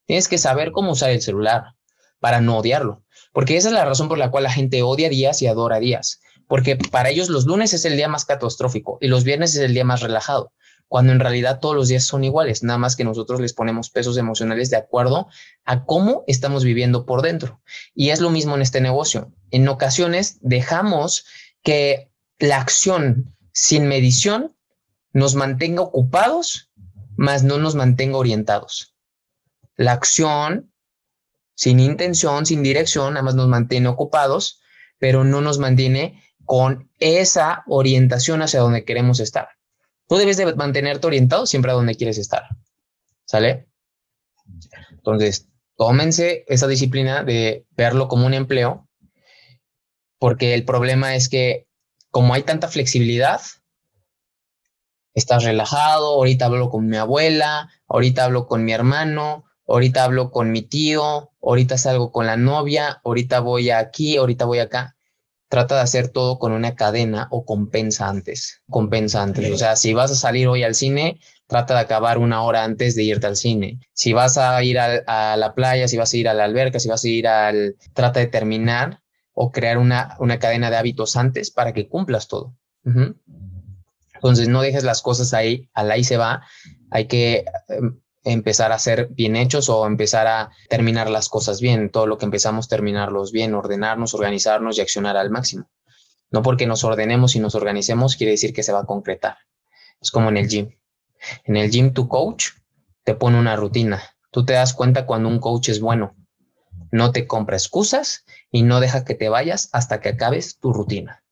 Tienes 0.05 0.27
que 0.27 0.37
saber 0.37 0.73
cómo 0.73 0.91
usar 0.91 1.11
el 1.11 1.21
celular 1.21 1.75
para 2.19 2.41
no 2.41 2.57
odiarlo. 2.57 3.05
Porque 3.31 3.55
esa 3.55 3.69
es 3.69 3.73
la 3.73 3.85
razón 3.85 4.09
por 4.09 4.17
la 4.17 4.29
cual 4.29 4.43
la 4.43 4.51
gente 4.51 4.81
odia 4.81 5.07
días 5.07 5.41
y 5.41 5.47
adora 5.47 5.79
días. 5.79 6.19
Porque 6.47 6.75
para 6.75 7.11
ellos 7.11 7.29
los 7.29 7.45
lunes 7.45 7.73
es 7.73 7.85
el 7.85 7.95
día 7.95 8.09
más 8.09 8.25
catastrófico 8.25 8.97
y 8.99 9.07
los 9.07 9.23
viernes 9.23 9.55
es 9.55 9.61
el 9.61 9.73
día 9.73 9.85
más 9.85 10.01
relajado 10.01 10.51
cuando 10.89 11.13
en 11.13 11.21
realidad 11.21 11.61
todos 11.61 11.73
los 11.73 11.87
días 11.87 12.03
son 12.03 12.25
iguales, 12.25 12.63
nada 12.63 12.77
más 12.77 12.97
que 12.97 13.05
nosotros 13.05 13.39
les 13.39 13.53
ponemos 13.53 13.89
pesos 13.89 14.17
emocionales 14.17 14.69
de 14.69 14.75
acuerdo 14.75 15.29
a 15.63 15.85
cómo 15.85 16.25
estamos 16.27 16.65
viviendo 16.65 17.05
por 17.05 17.21
dentro. 17.21 17.61
Y 17.95 18.09
es 18.09 18.19
lo 18.19 18.29
mismo 18.29 18.55
en 18.55 18.61
este 18.61 18.81
negocio. 18.81 19.31
En 19.51 19.69
ocasiones 19.69 20.37
dejamos 20.41 21.23
que 21.63 22.11
la 22.39 22.57
acción 22.57 23.33
sin 23.53 23.87
medición 23.87 24.53
nos 25.13 25.35
mantenga 25.35 25.81
ocupados, 25.81 26.71
más 27.21 27.43
no 27.43 27.59
nos 27.59 27.75
mantenga 27.75 28.17
orientados. 28.17 28.95
La 29.75 29.91
acción 29.93 30.73
sin 31.55 31.79
intención, 31.79 32.47
sin 32.47 32.63
dirección, 32.63 33.13
nada 33.13 33.23
más 33.23 33.35
nos 33.35 33.47
mantiene 33.47 33.89
ocupados, 33.89 34.59
pero 34.97 35.23
no 35.23 35.39
nos 35.39 35.59
mantiene 35.59 36.23
con 36.45 36.89
esa 36.97 37.63
orientación 37.67 38.41
hacia 38.41 38.61
donde 38.61 38.85
queremos 38.85 39.19
estar. 39.19 39.49
Tú 40.07 40.15
debes 40.15 40.37
de 40.37 40.55
mantenerte 40.55 41.05
orientado 41.05 41.45
siempre 41.45 41.71
a 41.71 41.75
donde 41.75 41.93
quieres 41.93 42.17
estar. 42.17 42.43
¿Sale? 43.25 43.67
Entonces, 44.89 45.47
tómense 45.77 46.43
esa 46.47 46.67
disciplina 46.67 47.23
de 47.23 47.67
verlo 47.69 48.07
como 48.07 48.25
un 48.25 48.33
empleo, 48.33 48.89
porque 50.17 50.55
el 50.55 50.65
problema 50.65 51.15
es 51.15 51.29
que 51.29 51.67
como 52.09 52.33
hay 52.33 52.41
tanta 52.41 52.67
flexibilidad, 52.67 53.41
estás 55.13 55.43
relajado, 55.43 56.13
ahorita 56.15 56.45
hablo 56.45 56.69
con 56.69 56.87
mi 56.87 56.97
abuela, 56.97 57.69
ahorita 57.87 58.25
hablo 58.25 58.47
con 58.47 58.63
mi 58.63 58.73
hermano, 58.73 59.45
ahorita 59.67 60.03
hablo 60.03 60.31
con 60.31 60.51
mi 60.51 60.61
tío, 60.61 61.31
ahorita 61.41 61.77
salgo 61.77 62.11
con 62.11 62.25
la 62.25 62.37
novia, 62.37 63.01
ahorita 63.03 63.39
voy 63.39 63.69
aquí, 63.69 64.17
ahorita 64.17 64.45
voy 64.45 64.59
acá 64.59 64.95
trata 65.51 65.75
de 65.75 65.81
hacer 65.81 66.07
todo 66.07 66.39
con 66.39 66.53
una 66.53 66.75
cadena 66.75 67.27
o 67.29 67.43
compensa 67.43 68.07
antes, 68.07 68.61
compensa 68.69 69.21
antes. 69.21 69.51
O 69.51 69.57
sea, 69.57 69.75
si 69.75 69.93
vas 69.93 70.09
a 70.09 70.15
salir 70.15 70.47
hoy 70.47 70.63
al 70.63 70.75
cine, 70.75 71.19
trata 71.45 71.73
de 71.73 71.81
acabar 71.81 72.19
una 72.19 72.41
hora 72.43 72.63
antes 72.63 72.95
de 72.95 73.03
irte 73.03 73.27
al 73.27 73.35
cine. 73.35 73.81
Si 73.91 74.13
vas 74.13 74.37
a 74.37 74.63
ir 74.63 74.79
a, 74.79 75.35
la 75.35 75.53
playa, 75.53 75.89
si 75.89 75.97
vas 75.97 76.13
a 76.13 76.17
ir 76.17 76.29
a 76.29 76.33
la 76.33 76.45
alberca, 76.45 76.79
si 76.79 76.87
vas 76.87 77.03
a 77.03 77.07
ir 77.09 77.27
al... 77.27 77.75
Trata 77.93 78.21
de 78.21 78.27
terminar 78.27 79.01
o 79.33 79.51
crear 79.51 79.77
una, 79.77 80.15
una 80.19 80.39
cadena 80.39 80.69
de 80.69 80.77
hábitos 80.77 81.17
antes 81.17 81.51
para 81.51 81.73
que 81.73 81.89
cumplas 81.89 82.29
todo. 82.29 82.55
Entonces, 84.21 84.49
no 84.49 84.61
dejes 84.61 84.83
las 84.83 85.01
cosas 85.01 85.33
ahí, 85.33 85.67
al 85.73 85.89
ahí 85.89 86.03
se 86.03 86.15
va. 86.15 86.43
Hay 86.91 87.07
que 87.07 87.43
em, 87.69 87.99
empezar 88.23 88.71
a 88.71 88.77
ser 88.77 89.07
bien 89.07 89.35
hechos 89.35 89.67
o 89.67 89.87
empezar 89.87 90.27
a 90.27 90.51
terminar 90.69 91.09
las 91.09 91.27
cosas 91.27 91.59
bien. 91.59 91.89
Todo 91.89 92.05
lo 92.05 92.19
que 92.19 92.25
empezamos, 92.25 92.67
terminarlos 92.67 93.31
bien, 93.31 93.55
ordenarnos, 93.55 94.13
organizarnos 94.13 94.77
y 94.77 94.81
accionar 94.81 95.17
al 95.17 95.31
máximo. 95.31 95.71
No 96.29 96.43
porque 96.43 96.67
nos 96.67 96.83
ordenemos 96.83 97.35
y 97.35 97.39
nos 97.39 97.55
organicemos 97.55 98.15
quiere 98.15 98.33
decir 98.33 98.53
que 98.53 98.61
se 98.61 98.71
va 98.71 98.81
a 98.81 98.85
concretar. 98.85 99.37
Es 99.99 100.11
como 100.11 100.29
en 100.29 100.37
el 100.37 100.47
gym. 100.47 100.69
En 101.45 101.57
el 101.57 101.71
gym 101.71 101.91
tu 101.91 102.07
coach 102.07 102.49
te 103.03 103.15
pone 103.15 103.39
una 103.39 103.55
rutina. 103.55 104.03
Tú 104.29 104.45
te 104.45 104.53
das 104.53 104.75
cuenta 104.75 105.07
cuando 105.07 105.29
un 105.29 105.39
coach 105.39 105.69
es 105.69 105.79
bueno. 105.79 106.15
No 106.91 107.11
te 107.11 107.25
compra 107.25 107.57
excusas 107.57 108.23
y 108.51 108.61
no 108.61 108.81
deja 108.81 109.03
que 109.03 109.15
te 109.15 109.29
vayas 109.29 109.69
hasta 109.71 109.99
que 109.99 110.09
acabes 110.09 110.59
tu 110.59 110.73
rutina. 110.73 111.23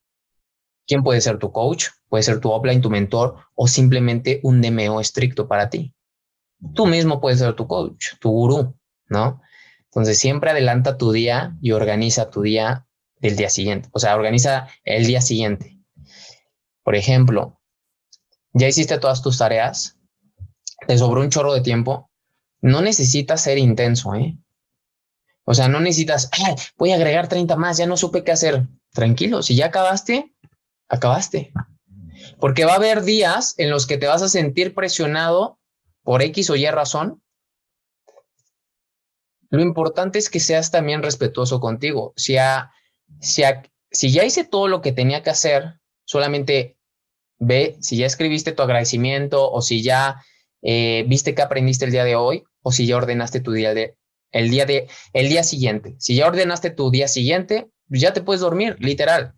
¿Quién 0.88 1.04
puede 1.04 1.22
ser 1.22 1.38
tu 1.38 1.52
coach? 1.52 1.90
Puede 2.10 2.24
ser 2.24 2.42
tu 2.42 2.52
offline, 2.52 2.82
tu 2.82 2.90
mentor 2.90 3.36
o 3.56 3.68
simplemente 3.68 4.40
un 4.44 4.62
DMO 4.62 5.00
estricto 5.00 5.48
para 5.48 5.70
ti 5.70 5.94
tú 6.74 6.86
mismo 6.86 7.22
puedes 7.22 7.40
ser 7.40 7.54
tu 7.54 7.68
coach, 7.68 8.16
tu 8.20 8.30
gurú, 8.30 8.76
¿no? 9.08 9.42
Entonces 9.86 10.20
siempre 10.20 10.52
adelanta 10.52 10.98
tu 10.98 11.12
día 11.12 11.58
y 11.62 11.72
organiza 11.72 12.30
tu 12.30 12.42
día 12.42 12.88
del 13.20 13.36
día 13.36 13.50
siguiente, 13.50 13.90
o 13.92 14.00
sea, 14.00 14.16
organiza 14.16 14.68
el 14.84 15.06
día 15.06 15.22
siguiente. 15.22 15.80
Por 16.84 16.96
ejemplo, 16.96 17.60
ya 18.54 18.68
hiciste 18.68 18.98
todas 18.98 19.22
tus 19.22 19.38
tareas, 19.38 19.98
te 20.88 20.98
sobró 20.98 21.22
un 21.22 21.30
chorro 21.30 21.54
de 21.54 21.62
tiempo, 21.62 22.10
no 22.62 22.82
necesitas 22.82 23.42
ser 23.42 23.58
intenso, 23.58 24.16
¿eh? 24.16 24.38
O 25.44 25.54
sea, 25.54 25.68
no 25.68 25.80
necesitas, 25.80 26.30
Ay, 26.32 26.56
voy 26.78 26.92
a 26.92 26.96
agregar 26.96 27.28
30 27.28 27.56
más, 27.56 27.78
ya 27.78 27.88
no 27.88 27.98
supe 27.98 28.24
qué 28.24 28.32
hacer. 28.32 28.68
Tranquilo, 28.92 29.42
si 29.42 29.56
ya 29.56 29.68
acabaste, 29.68 30.36
acabaste. 30.88 31.52
Porque 32.40 32.66
va 32.66 32.74
a 32.74 32.78
haber 32.78 33.04
días 33.04 33.56
en 33.58 33.70
los 33.70 33.88
que 33.88 33.98
te 33.98 34.08
vas 34.08 34.22
a 34.22 34.30
sentir 34.30 34.74
presionado 34.74 35.60
por 36.04 36.22
X 36.22 36.50
o 36.50 36.56
Y 36.56 36.66
razón, 36.68 37.22
lo 39.50 39.62
importante 39.62 40.20
es 40.20 40.30
que 40.30 40.40
seas 40.40 40.72
también 40.72 41.02
respetuoso 41.02 41.60
contigo. 41.60 42.14
Si, 42.16 42.34
ya 42.34 42.72
hice 43.92 44.44
todo 44.44 44.68
lo 44.68 44.82
que 44.82 44.92
tenía 44.92 45.24
que 45.24 45.32
hacer, 45.32 45.80
solamente 46.06 46.78
ve 47.40 47.78
si 47.82 47.98
ya 47.98 48.06
escribiste 48.06 48.52
tu 48.52 48.62
agradecimiento 48.62 49.50
o 49.52 49.62
si 49.62 49.82
ya 49.82 50.24
eh, 50.62 51.06
viste 51.08 51.34
que 51.34 51.42
aprendiste 51.42 51.86
el 51.86 51.92
día 51.92 52.04
de 52.04 52.16
hoy 52.16 52.44
o 52.62 52.72
si 52.72 52.86
ya 52.86 52.98
ordenaste 52.98 53.40
tu 53.40 53.54
día 53.54 53.74
el 54.32 54.50
día 54.52 54.66
de 54.66 54.88
el 55.14 55.30
día 55.30 55.44
siguiente. 55.44 55.96
Si 55.98 56.16
ya 56.16 56.28
ordenaste 56.28 56.70
tu 56.70 56.92
día 56.92 57.08
siguiente, 57.08 57.70
ya 57.88 58.14
te 58.14 58.22
puedes 58.22 58.42
dormir, 58.42 58.76
literal. 58.80 59.34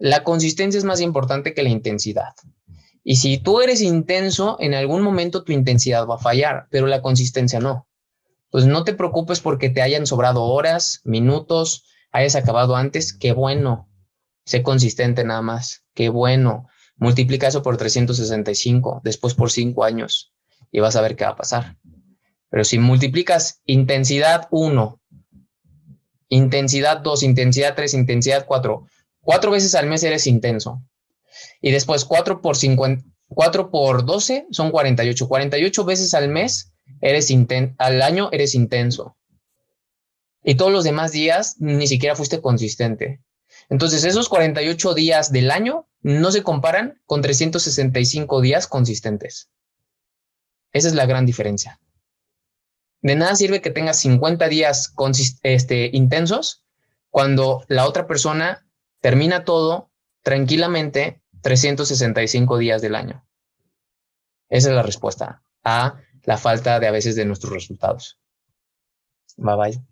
La 0.00 0.24
consistencia 0.24 0.78
es 0.78 0.84
más 0.84 1.02
importante 1.02 1.52
que 1.52 1.62
la 1.62 1.68
intensidad. 1.68 2.32
Y 3.04 3.16
si 3.16 3.36
tú 3.36 3.60
eres 3.60 3.82
intenso, 3.82 4.56
en 4.58 4.72
algún 4.72 5.02
momento 5.02 5.44
tu 5.44 5.52
intensidad 5.52 6.06
va 6.06 6.14
a 6.14 6.18
fallar, 6.18 6.68
pero 6.70 6.86
la 6.86 7.02
consistencia 7.02 7.60
no. 7.60 7.86
Pues 8.50 8.64
no 8.64 8.82
te 8.84 8.94
preocupes 8.94 9.40
porque 9.40 9.68
te 9.68 9.82
hayan 9.82 10.06
sobrado 10.06 10.42
horas, 10.44 11.02
minutos, 11.04 11.84
hayas 12.12 12.34
acabado 12.34 12.76
antes, 12.76 13.12
qué 13.12 13.32
bueno. 13.32 13.90
Sé 14.46 14.62
consistente 14.62 15.22
nada 15.22 15.42
más, 15.42 15.84
qué 15.92 16.08
bueno. 16.08 16.66
Multiplica 16.96 17.48
eso 17.48 17.62
por 17.62 17.76
365, 17.76 19.02
después 19.04 19.34
por 19.34 19.50
5 19.50 19.84
años 19.84 20.32
y 20.72 20.80
vas 20.80 20.96
a 20.96 21.02
ver 21.02 21.14
qué 21.14 21.24
va 21.24 21.32
a 21.32 21.36
pasar. 21.36 21.76
Pero 22.48 22.64
si 22.64 22.78
multiplicas 22.78 23.60
intensidad 23.66 24.48
1 24.50 24.98
intensidad 26.30 27.00
2, 27.00 27.22
intensidad 27.24 27.74
3, 27.74 27.92
intensidad 27.94 28.46
4. 28.46 28.86
Cuatro 29.30 29.52
veces 29.52 29.76
al 29.76 29.86
mes 29.86 30.02
eres 30.02 30.26
intenso. 30.26 30.82
Y 31.60 31.70
después 31.70 32.04
4 32.04 32.40
por, 32.42 32.56
50, 32.56 33.04
4 33.28 33.70
por 33.70 34.04
12 34.04 34.48
son 34.50 34.72
48. 34.72 35.28
48 35.28 35.84
veces 35.84 36.14
al 36.14 36.28
mes 36.28 36.72
eres 37.00 37.30
inten 37.30 37.76
al 37.78 38.02
año 38.02 38.28
eres 38.32 38.56
intenso. 38.56 39.16
Y 40.42 40.56
todos 40.56 40.72
los 40.72 40.82
demás 40.82 41.12
días 41.12 41.54
ni 41.60 41.86
siquiera 41.86 42.16
fuiste 42.16 42.40
consistente. 42.40 43.22
Entonces, 43.68 44.02
esos 44.02 44.28
48 44.28 44.94
días 44.94 45.30
del 45.30 45.52
año 45.52 45.86
no 46.02 46.32
se 46.32 46.42
comparan 46.42 47.00
con 47.06 47.22
365 47.22 48.40
días 48.40 48.66
consistentes. 48.66 49.48
Esa 50.72 50.88
es 50.88 50.94
la 50.94 51.06
gran 51.06 51.24
diferencia. 51.24 51.78
De 53.00 53.14
nada 53.14 53.36
sirve 53.36 53.60
que 53.60 53.70
tengas 53.70 54.00
50 54.00 54.48
días 54.48 54.92
este, 55.44 55.88
intensos 55.92 56.64
cuando 57.10 57.64
la 57.68 57.86
otra 57.86 58.08
persona 58.08 58.66
termina 59.00 59.44
todo 59.44 59.90
tranquilamente 60.22 61.22
365 61.42 62.58
días 62.58 62.82
del 62.82 62.94
año. 62.94 63.26
Esa 64.48 64.70
es 64.70 64.74
la 64.74 64.82
respuesta 64.82 65.42
a 65.64 66.00
la 66.24 66.36
falta 66.36 66.80
de 66.80 66.86
a 66.86 66.90
veces 66.90 67.16
de 67.16 67.24
nuestros 67.24 67.52
resultados. 67.52 68.20
Bye 69.36 69.56
bye. 69.56 69.89